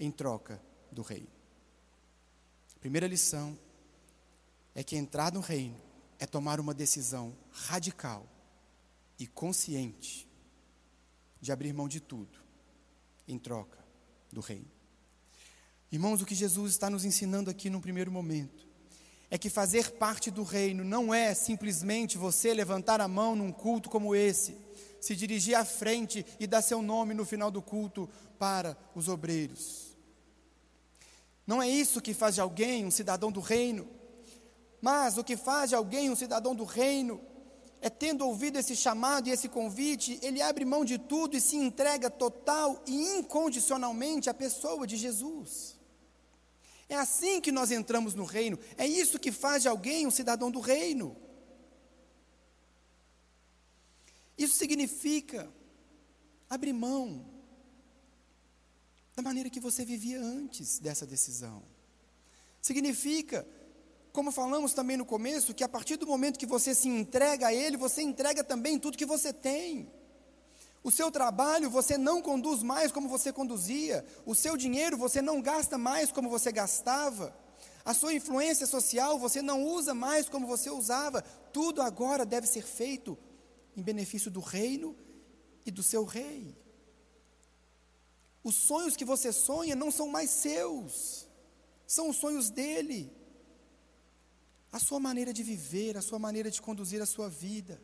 [0.00, 1.30] em troca do reino.
[2.74, 3.56] A primeira lição
[4.74, 5.80] é que entrar no reino
[6.18, 8.26] é tomar uma decisão radical
[9.20, 10.26] e consciente
[11.40, 12.38] de abrir mão de tudo
[13.28, 13.78] em troca
[14.32, 14.70] do reino.
[15.92, 18.66] Irmãos, o que Jesus está nos ensinando aqui no primeiro momento
[19.30, 23.90] é que fazer parte do reino não é simplesmente você levantar a mão num culto
[23.90, 24.56] como esse,
[25.00, 29.96] se dirigir à frente e dar seu nome no final do culto para os obreiros.
[31.46, 33.86] Não é isso que faz de alguém um cidadão do reino.
[34.80, 37.20] Mas o que faz de alguém um cidadão do reino
[37.80, 41.56] é tendo ouvido esse chamado e esse convite, ele abre mão de tudo e se
[41.56, 45.78] entrega total e incondicionalmente à pessoa de Jesus.
[46.88, 50.50] É assim que nós entramos no reino, é isso que faz de alguém um cidadão
[50.50, 51.16] do reino.
[54.36, 55.50] Isso significa
[56.48, 57.24] abrir mão
[59.14, 61.62] da maneira que você vivia antes dessa decisão.
[62.60, 63.46] Significa,
[64.12, 67.54] como falamos também no começo, que a partir do momento que você se entrega a
[67.54, 69.90] Ele, você entrega também tudo que você tem.
[70.82, 75.40] O seu trabalho você não conduz mais como você conduzia, o seu dinheiro você não
[75.40, 77.36] gasta mais como você gastava,
[77.84, 82.62] a sua influência social você não usa mais como você usava, tudo agora deve ser
[82.64, 83.16] feito
[83.76, 84.96] em benefício do reino
[85.66, 86.56] e do seu rei.
[88.42, 91.28] Os sonhos que você sonha não são mais seus,
[91.86, 93.12] são os sonhos dele.
[94.72, 97.82] A sua maneira de viver, a sua maneira de conduzir a sua vida,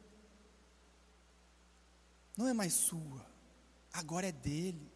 [2.36, 3.26] não é mais sua,
[3.92, 4.92] agora é dele.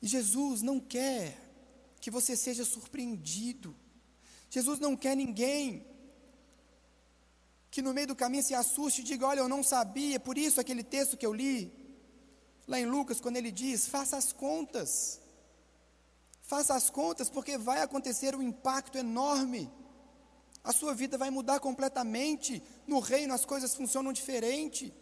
[0.00, 1.38] E Jesus não quer
[2.00, 3.74] que você seja surpreendido.
[4.50, 5.86] Jesus não quer ninguém
[7.70, 10.60] que no meio do caminho se assuste e diga: Olha, eu não sabia, por isso
[10.60, 11.72] aquele texto que eu li,
[12.68, 15.21] lá em Lucas, quando ele diz: Faça as contas.
[16.52, 19.72] Faça as contas, porque vai acontecer um impacto enorme.
[20.62, 22.62] A sua vida vai mudar completamente.
[22.86, 24.92] No reino as coisas funcionam diferente.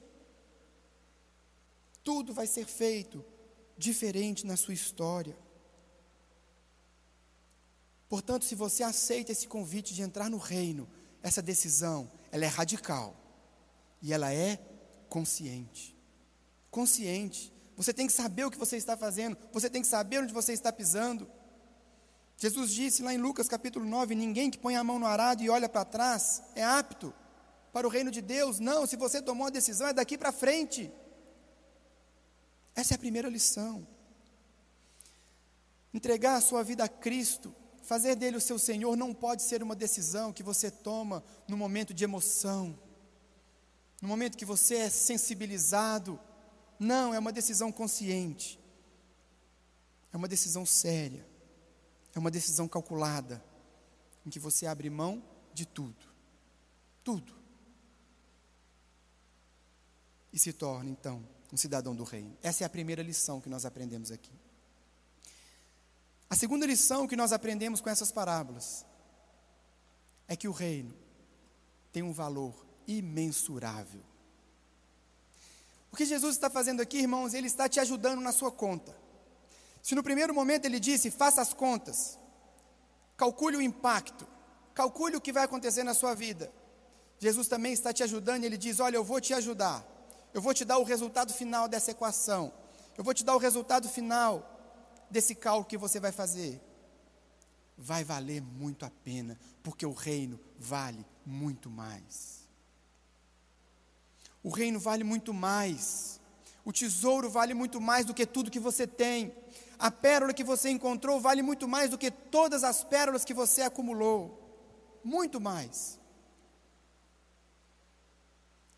[2.04, 3.24] Tudo vai ser feito
[3.76, 5.36] diferente na sua história.
[8.08, 10.88] Portanto, se você aceita esse convite de entrar no reino,
[11.20, 13.16] essa decisão, ela é radical
[14.00, 14.56] e ela é
[15.08, 15.98] consciente.
[16.70, 17.52] Consciente.
[17.76, 20.52] Você tem que saber o que você está fazendo, você tem que saber onde você
[20.52, 21.39] está pisando.
[22.42, 25.50] Jesus disse lá em Lucas capítulo 9: Ninguém que põe a mão no arado e
[25.50, 27.12] olha para trás é apto
[27.70, 28.58] para o reino de Deus.
[28.58, 30.90] Não, se você tomou a decisão, é daqui para frente.
[32.74, 33.86] Essa é a primeira lição.
[35.92, 39.76] Entregar a sua vida a Cristo, fazer dele o seu Senhor, não pode ser uma
[39.76, 42.78] decisão que você toma no momento de emoção,
[44.00, 46.18] no momento que você é sensibilizado.
[46.78, 48.58] Não, é uma decisão consciente,
[50.10, 51.28] é uma decisão séria,
[52.14, 53.42] é uma decisão calculada,
[54.26, 56.06] em que você abre mão de tudo,
[57.02, 57.34] tudo,
[60.32, 62.36] e se torna então um cidadão do reino.
[62.42, 64.32] Essa é a primeira lição que nós aprendemos aqui.
[66.28, 68.86] A segunda lição que nós aprendemos com essas parábolas
[70.28, 70.94] é que o reino
[71.92, 74.02] tem um valor imensurável.
[75.90, 78.96] O que Jesus está fazendo aqui, irmãos, ele está te ajudando na sua conta.
[79.82, 82.18] Se no primeiro momento ele disse, faça as contas,
[83.16, 84.26] calcule o impacto,
[84.74, 86.52] calcule o que vai acontecer na sua vida.
[87.18, 89.86] Jesus também está te ajudando, ele diz: Olha, eu vou te ajudar
[90.32, 92.52] eu vou te dar o resultado final dessa equação.
[92.96, 94.46] Eu vou te dar o resultado final
[95.10, 96.60] desse cálculo que você vai fazer.
[97.76, 102.48] Vai valer muito a pena, porque o reino vale muito mais.
[104.42, 106.20] O reino vale muito mais.
[106.64, 109.34] O tesouro vale muito mais do que tudo que você tem.
[109.80, 113.62] A pérola que você encontrou vale muito mais do que todas as pérolas que você
[113.62, 114.38] acumulou.
[115.02, 115.98] Muito mais.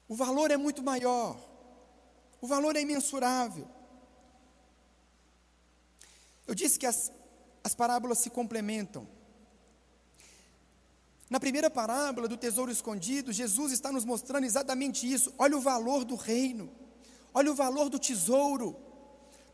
[0.07, 1.37] O valor é muito maior.
[2.41, 3.67] O valor é imensurável.
[6.47, 7.11] Eu disse que as,
[7.65, 9.09] as parábolas se complementam.
[11.29, 15.35] Na primeira parábola do tesouro escondido, Jesus está nos mostrando exatamente isso.
[15.37, 16.71] Olha o valor do reino.
[17.35, 18.92] Olha o valor do tesouro.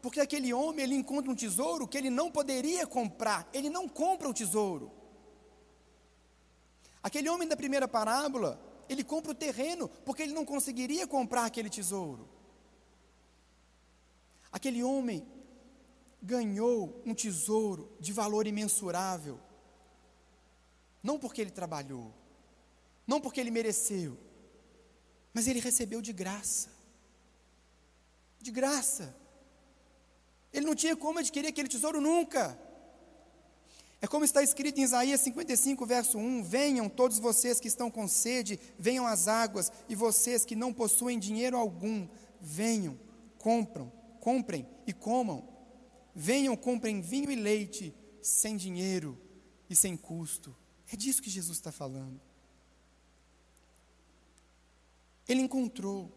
[0.00, 3.48] Porque aquele homem, ele encontra um tesouro que ele não poderia comprar.
[3.52, 4.92] Ele não compra o tesouro.
[7.02, 11.70] Aquele homem da primeira parábola, ele compra o terreno, porque ele não conseguiria comprar aquele
[11.70, 12.28] tesouro.
[14.50, 15.26] Aquele homem
[16.22, 19.38] ganhou um tesouro de valor imensurável,
[21.02, 22.12] não porque ele trabalhou,
[23.06, 24.18] não porque ele mereceu,
[25.32, 26.70] mas ele recebeu de graça.
[28.40, 29.14] De graça.
[30.52, 32.58] Ele não tinha como adquirir aquele tesouro nunca.
[34.00, 38.06] É como está escrito em Isaías 55, verso 1: Venham todos vocês que estão com
[38.06, 42.08] sede, venham às águas, e vocês que não possuem dinheiro algum,
[42.40, 42.98] venham,
[43.38, 45.48] compram, comprem e comam.
[46.14, 49.20] Venham, comprem vinho e leite, sem dinheiro
[49.68, 50.56] e sem custo.
[50.92, 52.20] É disso que Jesus está falando.
[55.28, 56.10] Ele encontrou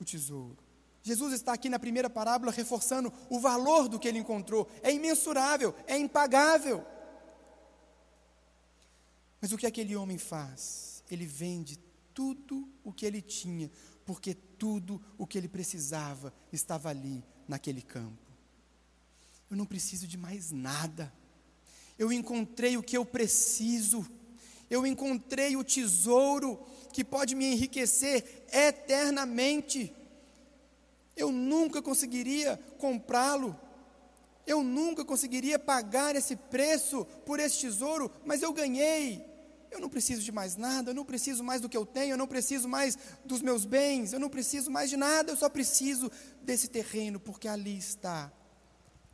[0.00, 0.67] o tesouro.
[1.08, 4.68] Jesus está aqui na primeira parábola reforçando o valor do que ele encontrou.
[4.82, 6.84] É imensurável, é impagável.
[9.40, 11.02] Mas o que aquele homem faz?
[11.10, 11.78] Ele vende
[12.12, 13.70] tudo o que ele tinha,
[14.04, 18.28] porque tudo o que ele precisava estava ali, naquele campo.
[19.50, 21.10] Eu não preciso de mais nada.
[21.98, 24.06] Eu encontrei o que eu preciso.
[24.68, 29.94] Eu encontrei o tesouro que pode me enriquecer eternamente.
[31.18, 33.58] Eu nunca conseguiria comprá-lo.
[34.46, 39.26] Eu nunca conseguiria pagar esse preço por esse tesouro, mas eu ganhei.
[39.68, 42.16] Eu não preciso de mais nada, eu não preciso mais do que eu tenho, eu
[42.16, 46.10] não preciso mais dos meus bens, eu não preciso mais de nada, eu só preciso
[46.40, 48.32] desse terreno, porque ali está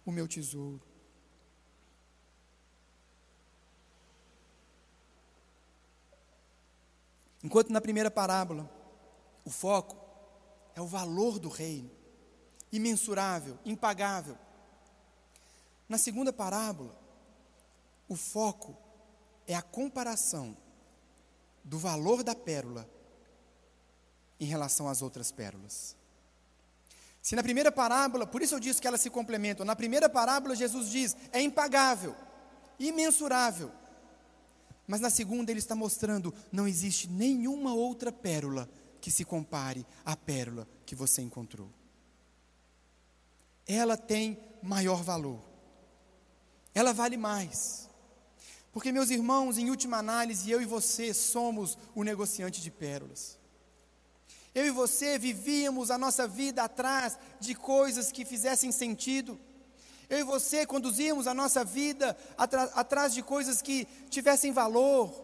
[0.04, 0.82] o meu tesouro.
[7.42, 8.70] Enquanto na primeira parábola,
[9.44, 10.03] o foco
[10.74, 11.90] é o valor do reino,
[12.72, 14.36] imensurável, impagável.
[15.88, 16.98] Na segunda parábola,
[18.08, 18.76] o foco
[19.46, 20.56] é a comparação
[21.62, 22.88] do valor da pérola
[24.38, 25.96] em relação às outras pérolas.
[27.22, 30.54] Se na primeira parábola, por isso eu disse que elas se complementam, na primeira parábola
[30.54, 32.14] Jesus diz: é impagável,
[32.78, 33.72] imensurável.
[34.86, 38.68] Mas na segunda ele está mostrando: não existe nenhuma outra pérola
[39.04, 41.70] que se compare à pérola que você encontrou.
[43.66, 45.44] Ela tem maior valor.
[46.74, 47.86] Ela vale mais.
[48.72, 53.36] Porque, meus irmãos, em última análise, eu e você somos o negociante de pérolas.
[54.54, 59.38] Eu e você vivíamos a nossa vida atrás de coisas que fizessem sentido.
[60.08, 65.23] Eu e você conduzíamos a nossa vida atrás de coisas que tivessem valor.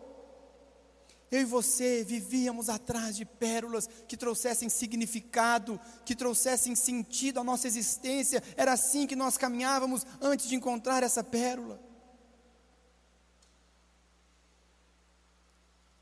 [1.30, 7.68] Eu e você vivíamos atrás de pérolas que trouxessem significado, que trouxessem sentido à nossa
[7.68, 8.42] existência.
[8.56, 11.80] Era assim que nós caminhávamos antes de encontrar essa pérola.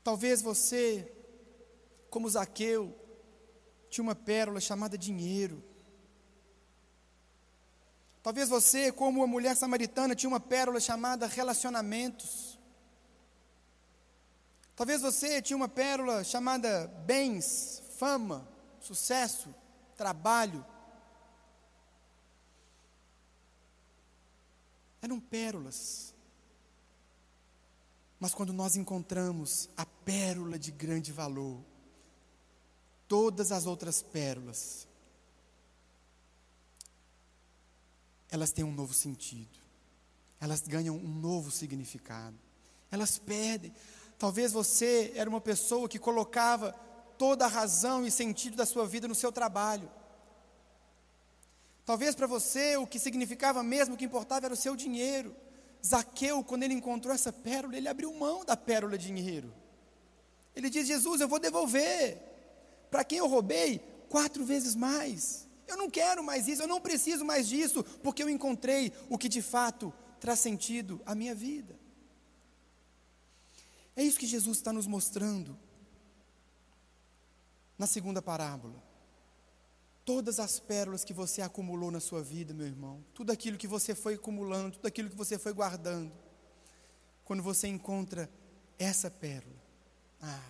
[0.03, 1.13] Talvez você,
[2.09, 2.97] como Zaqueu,
[3.87, 5.63] tinha uma pérola chamada dinheiro.
[8.23, 12.48] Talvez você, como uma mulher samaritana, tinha uma pérola chamada relacionamentos.
[14.79, 18.47] Talvez você tinha uma pérola chamada bens, fama,
[18.79, 19.53] sucesso,
[19.97, 20.65] trabalho.
[25.01, 26.13] Eram pérolas.
[28.21, 31.59] Mas quando nós encontramos a pérola de grande valor,
[33.05, 34.87] todas as outras pérolas,
[38.31, 39.59] elas têm um novo sentido,
[40.39, 42.39] elas ganham um novo significado,
[42.89, 43.73] elas perdem.
[44.19, 46.73] Talvez você era uma pessoa que colocava
[47.17, 49.89] toda a razão e sentido da sua vida no seu trabalho.
[51.85, 55.33] Talvez para você o que significava mesmo, o que importava era o seu dinheiro.
[55.83, 59.53] Zaqueu, quando ele encontrou essa pérola, ele abriu mão da pérola dinheiro.
[60.53, 62.21] Ele diz: Jesus, eu vou devolver
[62.91, 65.47] para quem eu roubei, quatro vezes mais.
[65.65, 69.29] Eu não quero mais isso, eu não preciso mais disso, porque eu encontrei o que
[69.29, 71.79] de fato traz sentido à minha vida.
[73.99, 75.59] É isso que Jesus está nos mostrando
[77.77, 78.81] na segunda parábola.
[80.05, 83.93] Todas as pérolas que você acumulou na sua vida, meu irmão, tudo aquilo que você
[83.93, 86.13] foi acumulando, tudo aquilo que você foi guardando,
[87.25, 88.29] quando você encontra
[88.77, 89.61] essa pérola,
[90.21, 90.49] ah,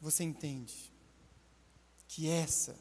[0.00, 0.92] você entende
[2.06, 2.76] que essa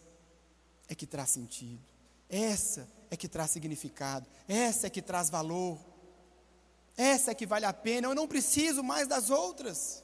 [0.87, 1.81] é que traz sentido,
[2.29, 5.94] essa é que traz significado, essa é que traz valor,
[6.97, 10.03] essa é que vale a pena, eu não preciso mais das outras.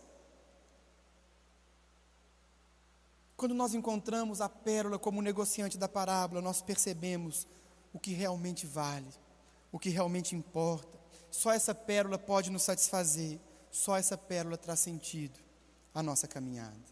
[3.37, 7.47] Quando nós encontramos a pérola como negociante da parábola, nós percebemos
[7.93, 9.07] o que realmente vale,
[9.71, 10.99] o que realmente importa.
[11.31, 13.39] Só essa pérola pode nos satisfazer,
[13.71, 15.39] só essa pérola traz sentido
[15.93, 16.91] à nossa caminhada.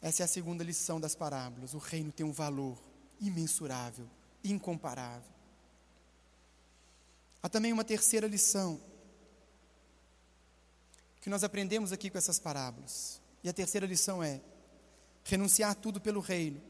[0.00, 1.74] Essa é a segunda lição das parábolas.
[1.74, 2.78] O reino tem um valor
[3.20, 4.08] imensurável,
[4.44, 5.37] incomparável.
[7.42, 8.80] Há também uma terceira lição
[11.20, 13.20] que nós aprendemos aqui com essas parábolas.
[13.42, 14.40] E a terceira lição é:
[15.24, 16.60] renunciar tudo pelo reino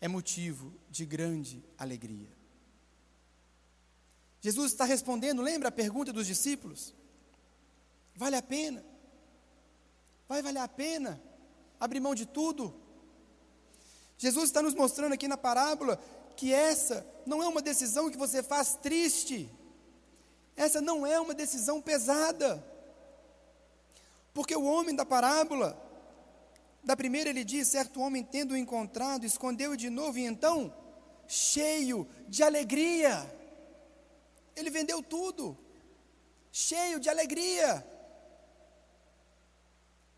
[0.00, 2.28] é motivo de grande alegria.
[4.40, 6.94] Jesus está respondendo, lembra a pergunta dos discípulos?
[8.14, 8.84] Vale a pena?
[10.28, 11.20] Vai valer a pena
[11.80, 12.74] abrir mão de tudo.
[14.16, 15.96] Jesus está nos mostrando aqui na parábola
[16.36, 19.50] que essa não é uma decisão que você faz triste,
[20.58, 22.62] essa não é uma decisão pesada,
[24.34, 25.80] porque o homem da parábola,
[26.82, 30.74] da primeira ele diz: certo homem, tendo-o encontrado, escondeu-o de novo, e então,
[31.28, 33.24] cheio de alegria,
[34.56, 35.56] ele vendeu tudo,
[36.50, 37.86] cheio de alegria.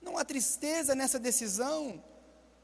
[0.01, 2.03] Não há tristeza nessa decisão,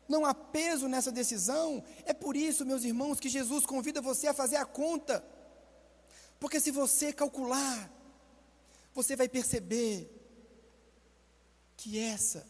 [0.09, 1.85] não há peso nessa decisão.
[2.07, 5.23] É por isso, meus irmãos, que Jesus convida você a fazer a conta.
[6.39, 7.91] Porque se você calcular,
[8.95, 10.11] você vai perceber
[11.77, 12.47] que essa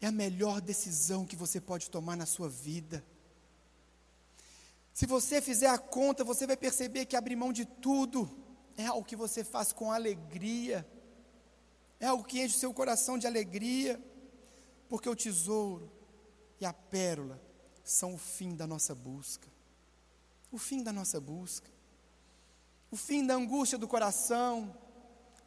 [0.00, 3.04] é a melhor decisão que você pode tomar na sua vida.
[4.92, 8.30] Se você fizer a conta, você vai perceber que abrir mão de tudo
[8.76, 10.86] é algo que você faz com alegria,
[11.98, 14.00] é algo que enche o seu coração de alegria.
[14.88, 15.90] Porque o tesouro
[16.60, 17.42] e a pérola
[17.82, 19.48] são o fim da nossa busca.
[20.52, 21.68] O fim da nossa busca.
[22.96, 24.74] O fim da angústia do coração.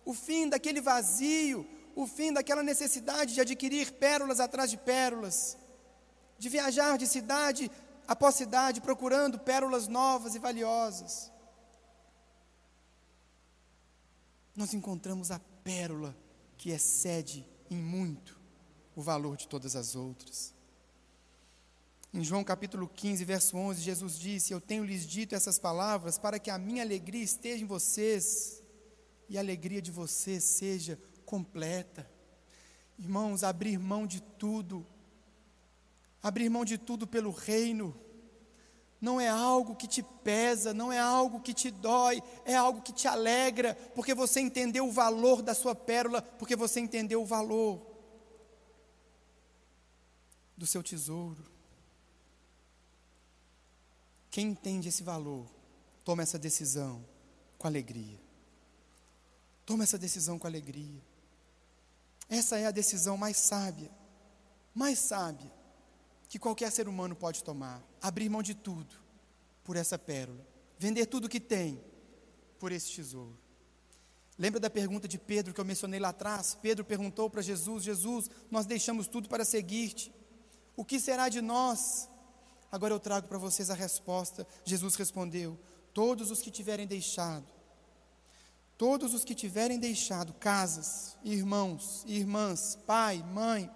[0.05, 1.67] O fim daquele vazio.
[1.95, 5.57] O fim daquela necessidade de adquirir pérolas atrás de pérolas.
[6.37, 7.71] De viajar de cidade
[8.07, 11.31] após cidade procurando pérolas novas e valiosas.
[14.55, 16.15] Nós encontramos a pérola
[16.55, 18.39] que excede em muito
[18.95, 20.53] o valor de todas as outras.
[22.11, 26.39] Em João capítulo 15, verso 11, Jesus disse: Eu tenho lhes dito essas palavras para
[26.39, 28.63] que a minha alegria esteja em vocês
[29.29, 32.09] e a alegria de vocês seja completa.
[32.97, 34.85] Irmãos, abrir mão de tudo,
[36.21, 37.95] abrir mão de tudo pelo reino,
[38.99, 42.91] não é algo que te pesa, não é algo que te dói, é algo que
[42.91, 47.85] te alegra, porque você entendeu o valor da sua pérola, porque você entendeu o valor
[50.57, 51.58] do seu tesouro.
[54.31, 55.45] Quem entende esse valor,
[56.03, 57.03] toma essa decisão
[57.57, 58.19] com alegria.
[59.65, 61.01] Toma essa decisão com alegria.
[62.29, 63.89] Essa é a decisão mais sábia,
[64.73, 65.51] mais sábia
[66.29, 67.83] que qualquer ser humano pode tomar.
[67.99, 68.95] Abrir mão de tudo
[69.63, 70.45] por essa pérola.
[70.77, 71.83] Vender tudo que tem
[72.59, 73.37] por esse tesouro.
[74.37, 76.57] Lembra da pergunta de Pedro que eu mencionei lá atrás?
[76.61, 80.13] Pedro perguntou para Jesus: Jesus, nós deixamos tudo para seguir-te.
[80.77, 82.07] O que será de nós?
[82.71, 84.47] Agora eu trago para vocês a resposta.
[84.63, 85.57] Jesus respondeu:
[85.93, 87.47] Todos os que tiverem deixado,
[88.77, 93.69] todos os que tiverem deixado casas, irmãos, irmãs, pai, mãe,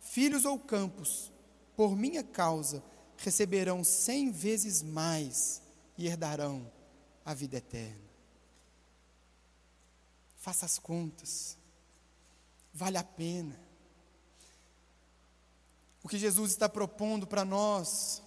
[0.00, 1.32] filhos ou campos,
[1.76, 2.82] por minha causa,
[3.16, 5.62] receberão cem vezes mais
[5.96, 6.70] e herdarão
[7.24, 8.10] a vida eterna.
[10.36, 11.56] Faça as contas,
[12.74, 13.58] vale a pena.
[16.02, 18.20] O que Jesus está propondo para nós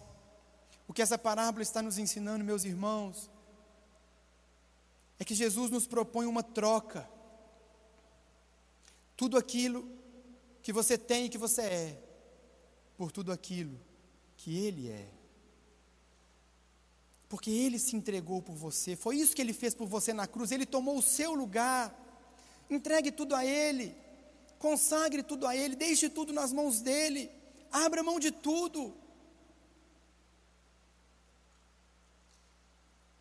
[0.87, 3.29] o que essa parábola está nos ensinando, meus irmãos,
[5.19, 7.09] é que Jesus nos propõe uma troca.
[9.15, 9.89] Tudo aquilo
[10.61, 12.03] que você tem e que você é,
[12.97, 13.79] por tudo aquilo
[14.37, 15.07] que Ele é.
[17.29, 20.51] Porque Ele se entregou por você, foi isso que Ele fez por você na cruz,
[20.51, 22.03] Ele tomou o seu lugar.
[22.69, 23.95] Entregue tudo a Ele,
[24.59, 27.31] consagre tudo a Ele, deixe tudo nas mãos dEle,
[27.71, 28.95] abra mão de tudo.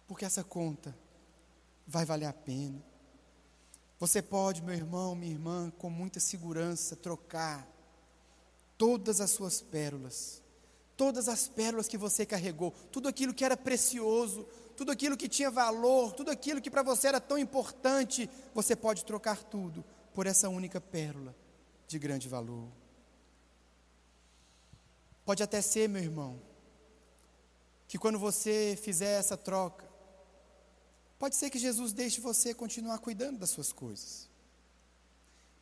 [0.07, 0.97] Porque essa conta
[1.87, 2.83] vai valer a pena.
[3.99, 7.67] Você pode, meu irmão, minha irmã, com muita segurança trocar
[8.77, 10.43] todas as suas pérolas,
[10.97, 14.47] todas as pérolas que você carregou, tudo aquilo que era precioso,
[14.77, 19.05] tudo aquilo que tinha valor, tudo aquilo que para você era tão importante, você pode
[19.05, 21.35] trocar tudo por essa única pérola
[21.87, 22.69] de grande valor.
[25.25, 26.39] Pode até ser, meu irmão,
[27.89, 29.94] que quando você fizer essa troca,
[31.19, 34.29] Pode ser que Jesus deixe você continuar cuidando das suas coisas.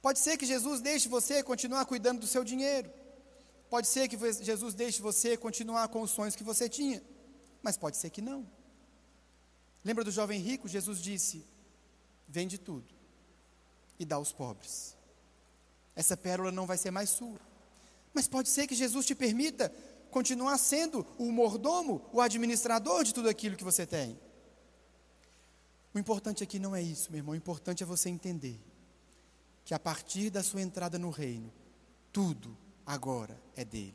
[0.01, 2.91] Pode ser que Jesus deixe você continuar cuidando do seu dinheiro.
[3.71, 7.03] Pode ser que Jesus deixe você continuar com os sonhos que você tinha.
[7.63, 8.47] Mas pode ser que não.
[9.85, 10.69] Lembra do jovem rico?
[10.69, 11.45] Jesus disse:
[12.29, 12.93] Vende tudo
[13.99, 14.97] e dá aos pobres.
[15.95, 17.39] Essa pérola não vai ser mais sua.
[18.13, 19.73] Mas pode ser que Jesus te permita
[20.11, 24.19] continuar sendo o mordomo, o administrador de tudo aquilo que você tem.
[25.95, 27.33] O importante aqui não é isso, meu irmão.
[27.33, 28.59] O importante é você entender
[29.65, 31.53] que a partir da sua entrada no reino,
[32.13, 33.95] tudo agora é dele.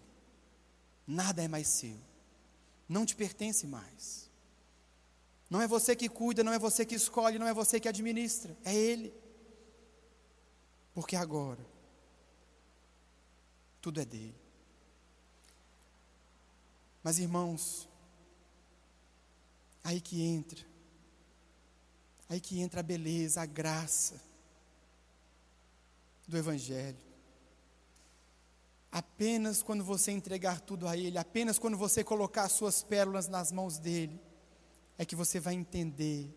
[1.06, 1.98] Nada é mais seu.
[2.88, 4.30] Não te pertence mais.
[5.50, 8.56] Não é você que cuida, não é você que escolhe, não é você que administra,
[8.64, 9.14] é ele.
[10.94, 11.66] Porque agora
[13.82, 14.36] tudo é dele.
[17.02, 17.88] Mas irmãos,
[19.82, 20.67] aí que entra
[22.30, 24.22] Aí que entra a beleza, a graça
[26.28, 26.98] do Evangelho.
[28.92, 33.52] Apenas quando você entregar tudo a Ele, apenas quando você colocar as suas pérolas nas
[33.52, 34.20] mãos dEle,
[34.98, 36.34] é que você vai entender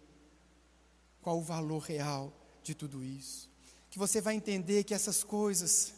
[1.23, 2.33] qual o valor real
[2.63, 3.51] de tudo isso.
[3.89, 5.93] Que você vai entender que essas coisas,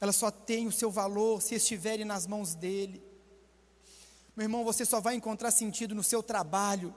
[0.00, 3.02] elas só têm o seu valor se estiverem nas mãos dEle.
[4.36, 6.94] Meu irmão, você só vai encontrar sentido no seu trabalho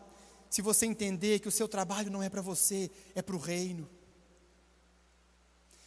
[0.54, 3.90] se você entender que o seu trabalho não é para você, é para o reino.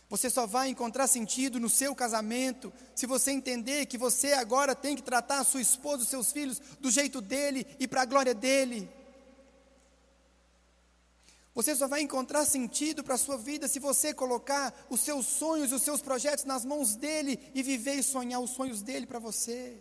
[0.08, 4.96] Você só vai encontrar sentido no seu casamento se você entender que você agora tem
[4.96, 8.34] que tratar a sua esposa, os seus filhos, do jeito dele e para a glória
[8.34, 8.90] dele.
[11.54, 15.70] Você só vai encontrar sentido para a sua vida se você colocar os seus sonhos
[15.70, 19.20] e os seus projetos nas mãos dele e viver e sonhar os sonhos dele para
[19.20, 19.80] você.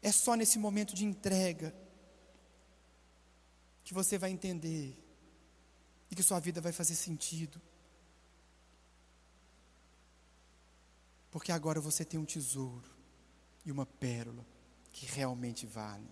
[0.00, 1.82] É só nesse momento de entrega
[3.84, 4.98] que você vai entender
[6.10, 7.60] e que sua vida vai fazer sentido.
[11.30, 12.90] Porque agora você tem um tesouro
[13.64, 14.44] e uma pérola
[14.90, 16.08] que realmente vale.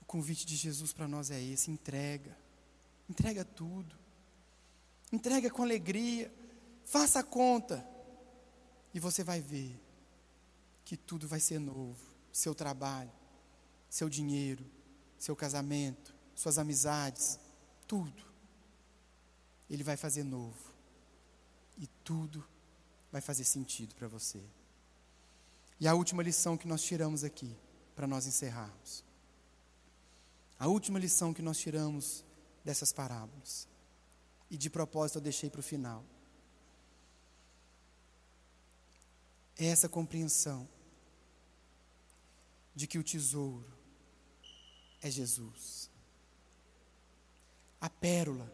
[0.00, 2.36] O convite de Jesus para nós é esse: entrega,
[3.08, 3.94] entrega tudo,
[5.12, 6.32] entrega com alegria,
[6.84, 7.86] faça a conta,
[8.94, 9.78] e você vai ver
[10.84, 12.08] que tudo vai ser novo.
[12.32, 13.10] Seu trabalho,
[13.90, 14.64] seu dinheiro,
[15.18, 17.38] seu casamento, suas amizades,
[17.86, 18.22] tudo.
[19.68, 20.72] Ele vai fazer novo.
[21.76, 22.44] E tudo
[23.10, 24.42] vai fazer sentido para você.
[25.80, 27.54] E a última lição que nós tiramos aqui,
[27.94, 29.04] para nós encerrarmos.
[30.58, 32.24] A última lição que nós tiramos
[32.64, 33.68] dessas parábolas.
[34.50, 36.04] E de propósito eu deixei para o final.
[39.56, 40.68] É essa compreensão
[42.74, 43.77] de que o tesouro
[45.02, 45.90] é Jesus.
[47.80, 48.52] A pérola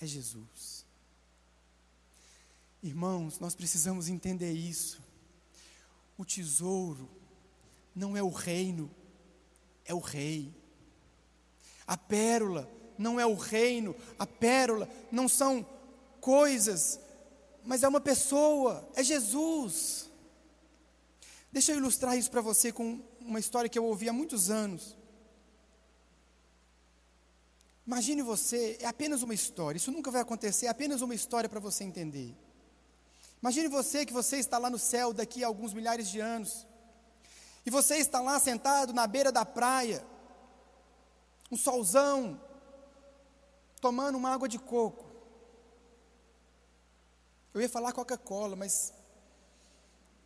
[0.00, 0.86] é Jesus.
[2.82, 5.00] Irmãos, nós precisamos entender isso.
[6.16, 7.08] O tesouro
[7.94, 8.90] não é o reino,
[9.84, 10.54] é o rei.
[11.86, 15.66] A pérola não é o reino, a pérola não são
[16.20, 17.00] coisas,
[17.64, 20.10] mas é uma pessoa, é Jesus.
[21.50, 24.96] Deixa eu ilustrar isso para você com uma história que eu ouvi há muitos anos.
[27.86, 31.58] Imagine você, é apenas uma história, isso nunca vai acontecer, é apenas uma história para
[31.58, 32.34] você entender.
[33.42, 36.66] Imagine você que você está lá no céu daqui a alguns milhares de anos,
[37.66, 40.04] e você está lá sentado na beira da praia,
[41.50, 42.40] um solzão,
[43.80, 45.10] tomando uma água de coco.
[47.52, 48.94] Eu ia falar Coca-Cola, mas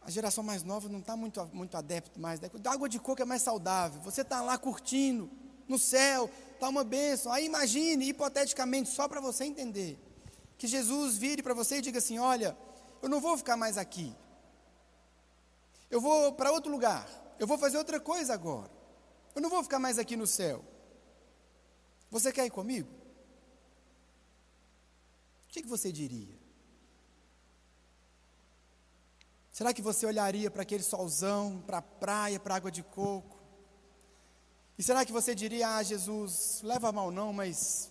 [0.06, 2.38] a geração mais nova não está muito, muito adepto mais.
[2.38, 2.48] Né?
[2.64, 4.00] A água de coco é mais saudável.
[4.02, 5.28] Você está lá curtindo,
[5.66, 7.32] no céu, está uma bênção.
[7.32, 9.98] Aí imagine, hipoteticamente, só para você entender,
[10.56, 12.56] que Jesus vire para você e diga assim: Olha,
[13.02, 14.14] eu não vou ficar mais aqui.
[15.90, 17.08] Eu vou para outro lugar.
[17.36, 18.70] Eu vou fazer outra coisa agora.
[19.34, 20.64] Eu não vou ficar mais aqui no céu.
[22.12, 22.88] Você quer ir comigo?
[25.46, 26.45] O que, que você diria?
[29.56, 33.40] Será que você olharia para aquele solzão, para a praia, para a água de coco?
[34.76, 37.90] E será que você diria: Ah, Jesus, leva mal não, mas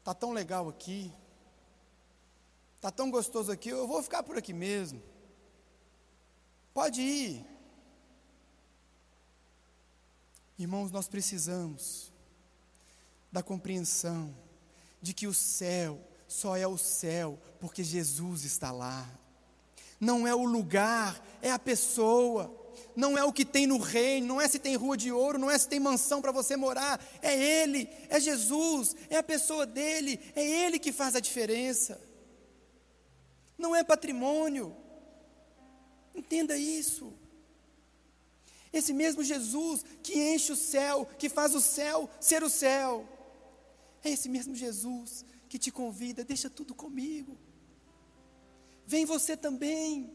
[0.00, 1.12] está tão legal aqui,
[2.74, 5.00] está tão gostoso aqui, eu vou ficar por aqui mesmo.
[6.74, 7.46] Pode ir.
[10.58, 12.12] Irmãos, nós precisamos
[13.30, 14.34] da compreensão
[15.00, 19.08] de que o céu só é o céu porque Jesus está lá.
[20.00, 22.54] Não é o lugar, é a pessoa.
[22.94, 25.50] Não é o que tem no reino, não é se tem rua de ouro, não
[25.50, 26.98] é se tem mansão para você morar.
[27.20, 32.00] É Ele, é Jesus, é a pessoa dele, é Ele que faz a diferença.
[33.58, 34.74] Não é patrimônio.
[36.14, 37.12] Entenda isso.
[38.72, 43.06] Esse mesmo Jesus que enche o céu, que faz o céu ser o céu,
[44.02, 47.38] é esse mesmo Jesus que te convida, deixa tudo comigo.
[48.86, 50.14] Vem você também.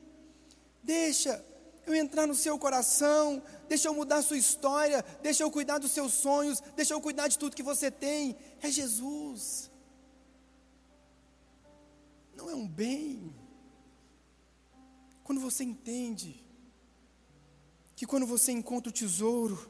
[0.81, 1.43] Deixa
[1.85, 6.13] eu entrar no seu coração, deixa eu mudar sua história, deixa eu cuidar dos seus
[6.13, 8.37] sonhos, deixa eu cuidar de tudo que você tem.
[8.61, 9.69] É Jesus.
[12.35, 13.35] Não é um bem.
[15.23, 16.43] Quando você entende
[17.95, 19.69] que quando você encontra o tesouro,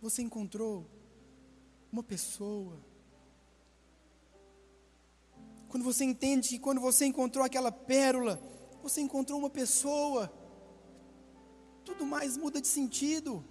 [0.00, 0.88] você encontrou
[1.90, 2.78] uma pessoa
[5.76, 8.40] quando você entende que quando você encontrou aquela pérola,
[8.82, 10.32] você encontrou uma pessoa,
[11.84, 13.44] tudo mais muda de sentido.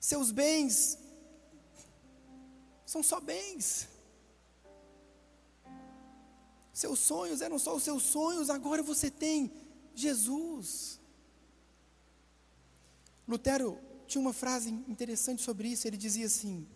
[0.00, 0.98] Seus bens
[2.84, 3.86] são só bens.
[6.72, 9.52] Seus sonhos eram só os seus sonhos, agora você tem
[9.94, 10.98] Jesus.
[13.28, 16.66] Lutero tinha uma frase interessante sobre isso, ele dizia assim: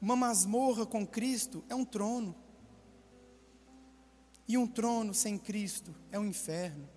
[0.00, 2.34] uma masmorra com Cristo é um trono.
[4.46, 6.88] E um trono sem Cristo é um inferno.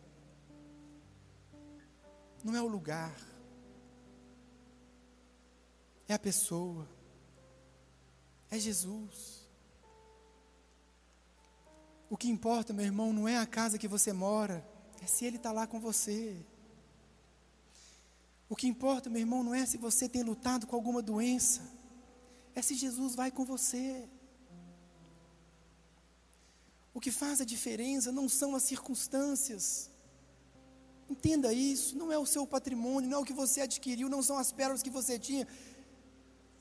[2.43, 3.15] Não é o lugar,
[6.07, 6.87] é a pessoa,
[8.49, 9.47] é Jesus.
[12.09, 14.65] O que importa, meu irmão, não é a casa que você mora,
[15.01, 16.35] é se Ele está lá com você.
[18.49, 21.61] O que importa, meu irmão, não é se você tem lutado com alguma doença
[22.55, 24.07] é se Jesus vai com você.
[26.93, 29.89] O que faz a diferença não são as circunstâncias.
[31.09, 34.37] Entenda isso, não é o seu patrimônio, não é o que você adquiriu, não são
[34.37, 35.47] as pérolas que você tinha.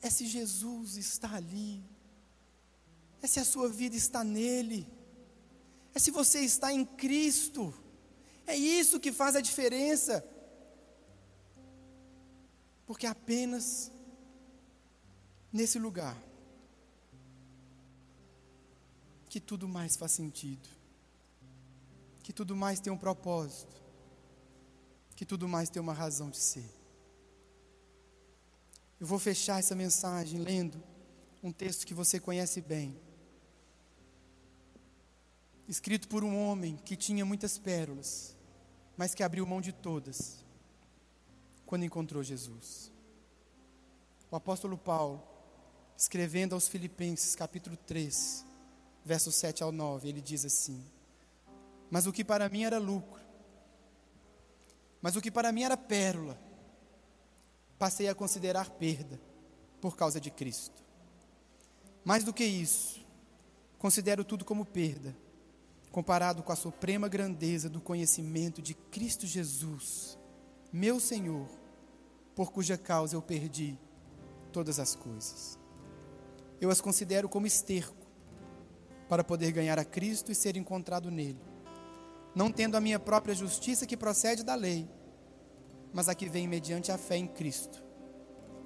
[0.01, 1.83] É se Jesus está ali.
[3.21, 4.87] É se a sua vida está nele.
[5.93, 7.73] É se você está em Cristo.
[8.47, 10.25] É isso que faz a diferença.
[12.85, 13.91] Porque apenas
[15.51, 16.17] nesse lugar
[19.29, 20.67] que tudo mais faz sentido,
[22.21, 23.81] que tudo mais tem um propósito,
[25.15, 26.69] que tudo mais tem uma razão de ser.
[28.99, 30.83] Eu vou fechar essa mensagem lendo
[31.41, 32.99] um texto que você conhece bem,
[35.67, 38.35] escrito por um homem que tinha muitas pérolas,
[38.97, 40.43] mas que abriu mão de todas
[41.65, 42.91] quando encontrou Jesus.
[44.29, 45.30] O apóstolo Paulo,
[46.01, 48.43] escrevendo aos Filipenses, capítulo 3,
[49.05, 50.83] versos 7 ao 9, ele diz assim:
[51.91, 53.21] Mas o que para mim era lucro,
[54.99, 56.41] mas o que para mim era pérola,
[57.77, 59.21] passei a considerar perda
[59.79, 60.83] por causa de Cristo.
[62.03, 63.05] Mais do que isso,
[63.77, 65.15] considero tudo como perda,
[65.91, 70.17] comparado com a suprema grandeza do conhecimento de Cristo Jesus,
[70.73, 71.47] meu Senhor,
[72.33, 73.77] por cuja causa eu perdi
[74.51, 75.60] todas as coisas.
[76.61, 78.07] Eu as considero como esterco
[79.09, 81.41] para poder ganhar a Cristo e ser encontrado nele,
[82.35, 84.87] não tendo a minha própria justiça que procede da lei,
[85.91, 87.83] mas a que vem mediante a fé em Cristo,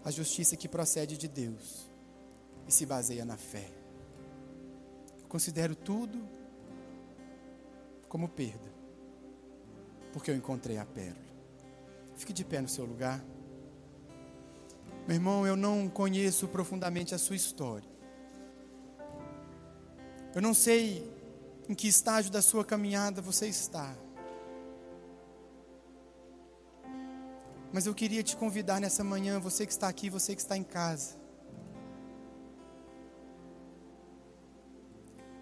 [0.04, 1.90] a justiça que procede de Deus
[2.68, 3.72] e se baseia na fé.
[5.22, 6.22] Eu considero tudo
[8.10, 8.72] como perda,
[10.12, 11.26] porque eu encontrei a pérola.
[12.18, 13.24] Fique de pé no seu lugar.
[15.08, 17.88] Meu irmão, eu não conheço profundamente a sua história.
[20.34, 21.08] Eu não sei
[21.70, 23.96] em que estágio da sua caminhada você está.
[27.72, 30.64] Mas eu queria te convidar nessa manhã, você que está aqui, você que está em
[30.64, 31.16] casa,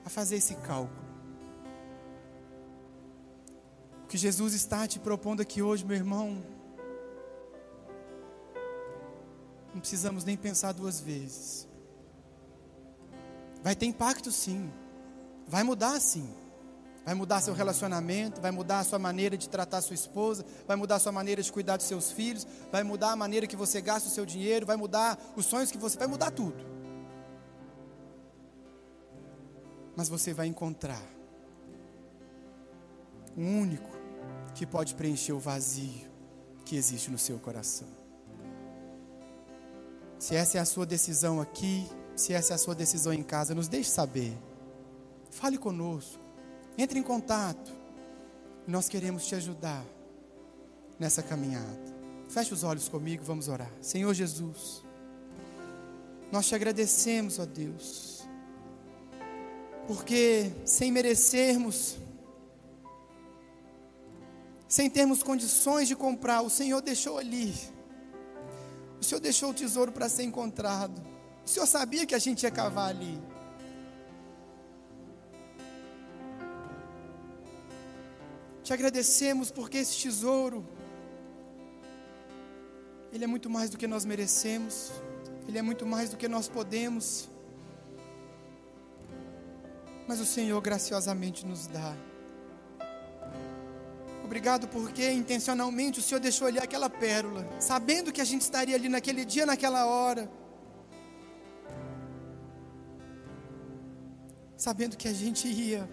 [0.03, 1.03] a fazer esse cálculo.
[4.03, 6.43] O que Jesus está te propondo aqui hoje, meu irmão,
[9.84, 11.67] precisamos nem pensar duas vezes.
[13.61, 14.71] Vai ter impacto sim.
[15.45, 16.34] Vai mudar sim.
[17.05, 20.95] Vai mudar seu relacionamento, vai mudar a sua maneira de tratar sua esposa, vai mudar
[20.95, 24.07] a sua maneira de cuidar dos seus filhos, vai mudar a maneira que você gasta
[24.07, 26.63] o seu dinheiro, vai mudar os sonhos que você, vai mudar tudo.
[29.97, 31.03] Mas você vai encontrar
[33.36, 33.91] um único
[34.55, 36.09] que pode preencher o vazio
[36.63, 38.03] que existe no seu coração.
[40.24, 43.53] Se essa é a sua decisão aqui, se essa é a sua decisão em casa,
[43.53, 44.34] nos deixe saber.
[45.30, 46.17] Fale conosco.
[46.78, 47.74] Entre em contato.
[48.65, 49.84] Nós queremos te ajudar
[50.97, 51.78] nessa caminhada.
[52.30, 53.69] Feche os olhos comigo, vamos orar.
[53.82, 54.82] Senhor Jesus,
[56.32, 58.26] nós te agradecemos, ó Deus,
[59.88, 61.97] porque sem merecermos,
[64.69, 67.53] sem termos condições de comprar, o Senhor deixou ali.
[69.04, 71.04] O Senhor deixou o tesouro para ser encontrado.
[71.45, 73.22] O Senhor sabia que a gente ia cavar ali.
[78.64, 80.66] Te agradecemos porque esse tesouro,
[83.12, 84.93] ele é muito mais do que nós merecemos,
[85.49, 87.28] ele é muito mais do que nós podemos,
[90.08, 91.93] mas o Senhor graciosamente nos dá.
[94.34, 98.89] Obrigado porque intencionalmente o Senhor deixou ali aquela pérola, sabendo que a gente estaria ali
[98.89, 100.27] naquele dia, naquela hora.
[104.57, 105.88] Sabendo que a gente ia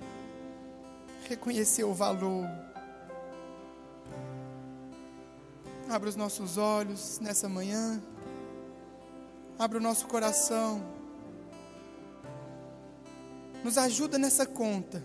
[1.28, 2.49] reconhecer o valor.
[5.86, 8.03] Abra os nossos olhos nessa manhã.
[9.59, 10.82] Abra o nosso coração.
[13.62, 15.05] Nos ajuda nessa conta.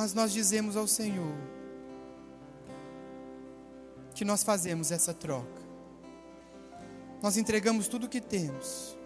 [0.00, 1.34] Mas nós dizemos ao Senhor
[4.14, 5.60] que nós fazemos essa troca.
[7.22, 8.96] Nós entregamos tudo o que temos.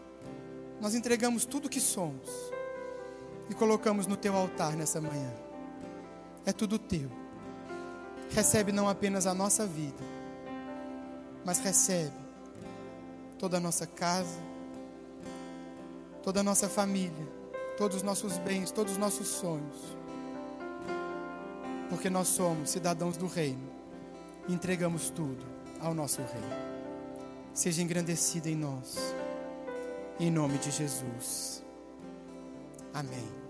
[0.81, 2.31] Nós entregamos tudo o que somos
[3.51, 5.35] e colocamos no teu altar nessa manhã.
[6.47, 7.11] É tudo teu.
[8.31, 10.05] Recebe não apenas a nossa vida,
[11.45, 12.15] mas recebe
[13.37, 14.39] toda a nossa casa,
[16.23, 17.29] toda a nossa família,
[17.77, 20.04] todos os nossos bens, todos os nossos sonhos.
[21.89, 23.71] Porque nós somos cidadãos do reino
[24.49, 25.45] e entregamos tudo
[25.81, 26.75] ao nosso rei.
[27.53, 29.15] Seja engrandecido em nós,
[30.19, 31.63] em nome de Jesus.
[32.93, 33.44] Amém.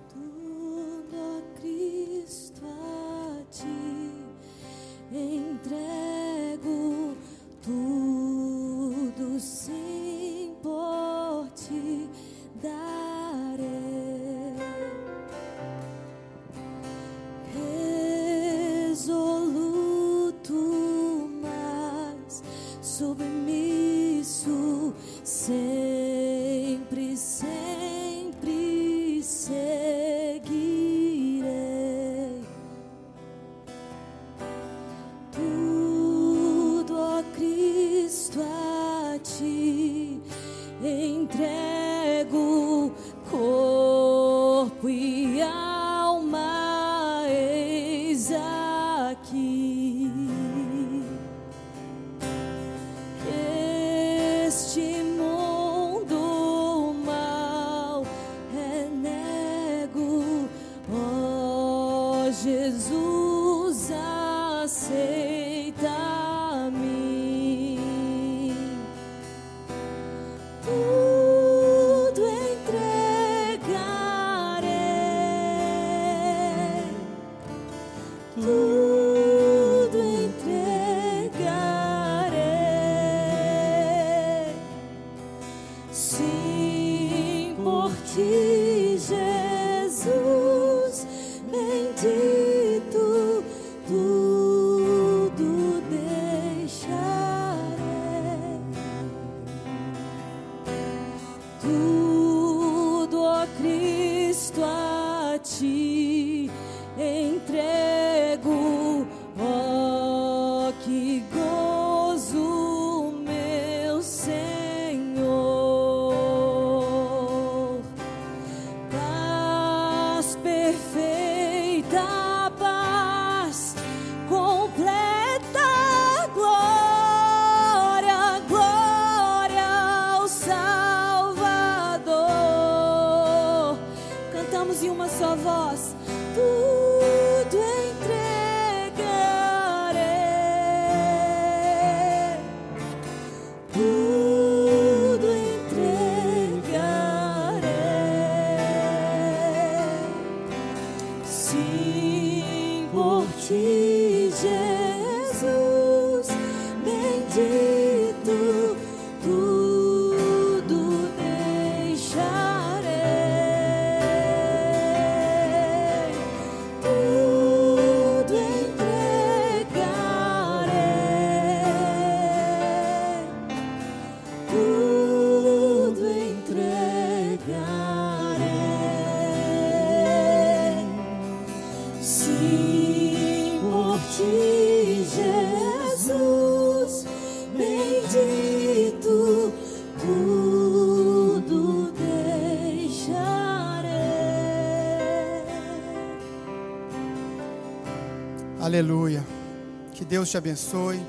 [200.05, 201.01] Que Deus te abençoe.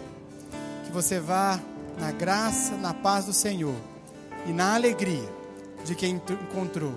[0.85, 1.59] Que você vá
[1.99, 3.75] na graça, na paz do Senhor
[4.47, 5.29] e na alegria
[5.83, 6.93] de quem encontrou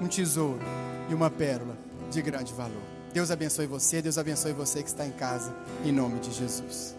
[0.00, 0.64] um tesouro
[1.10, 1.76] e uma pérola
[2.10, 2.80] de grande valor.
[3.12, 6.96] Deus abençoe você, Deus abençoe você que está em casa, em nome de Jesus.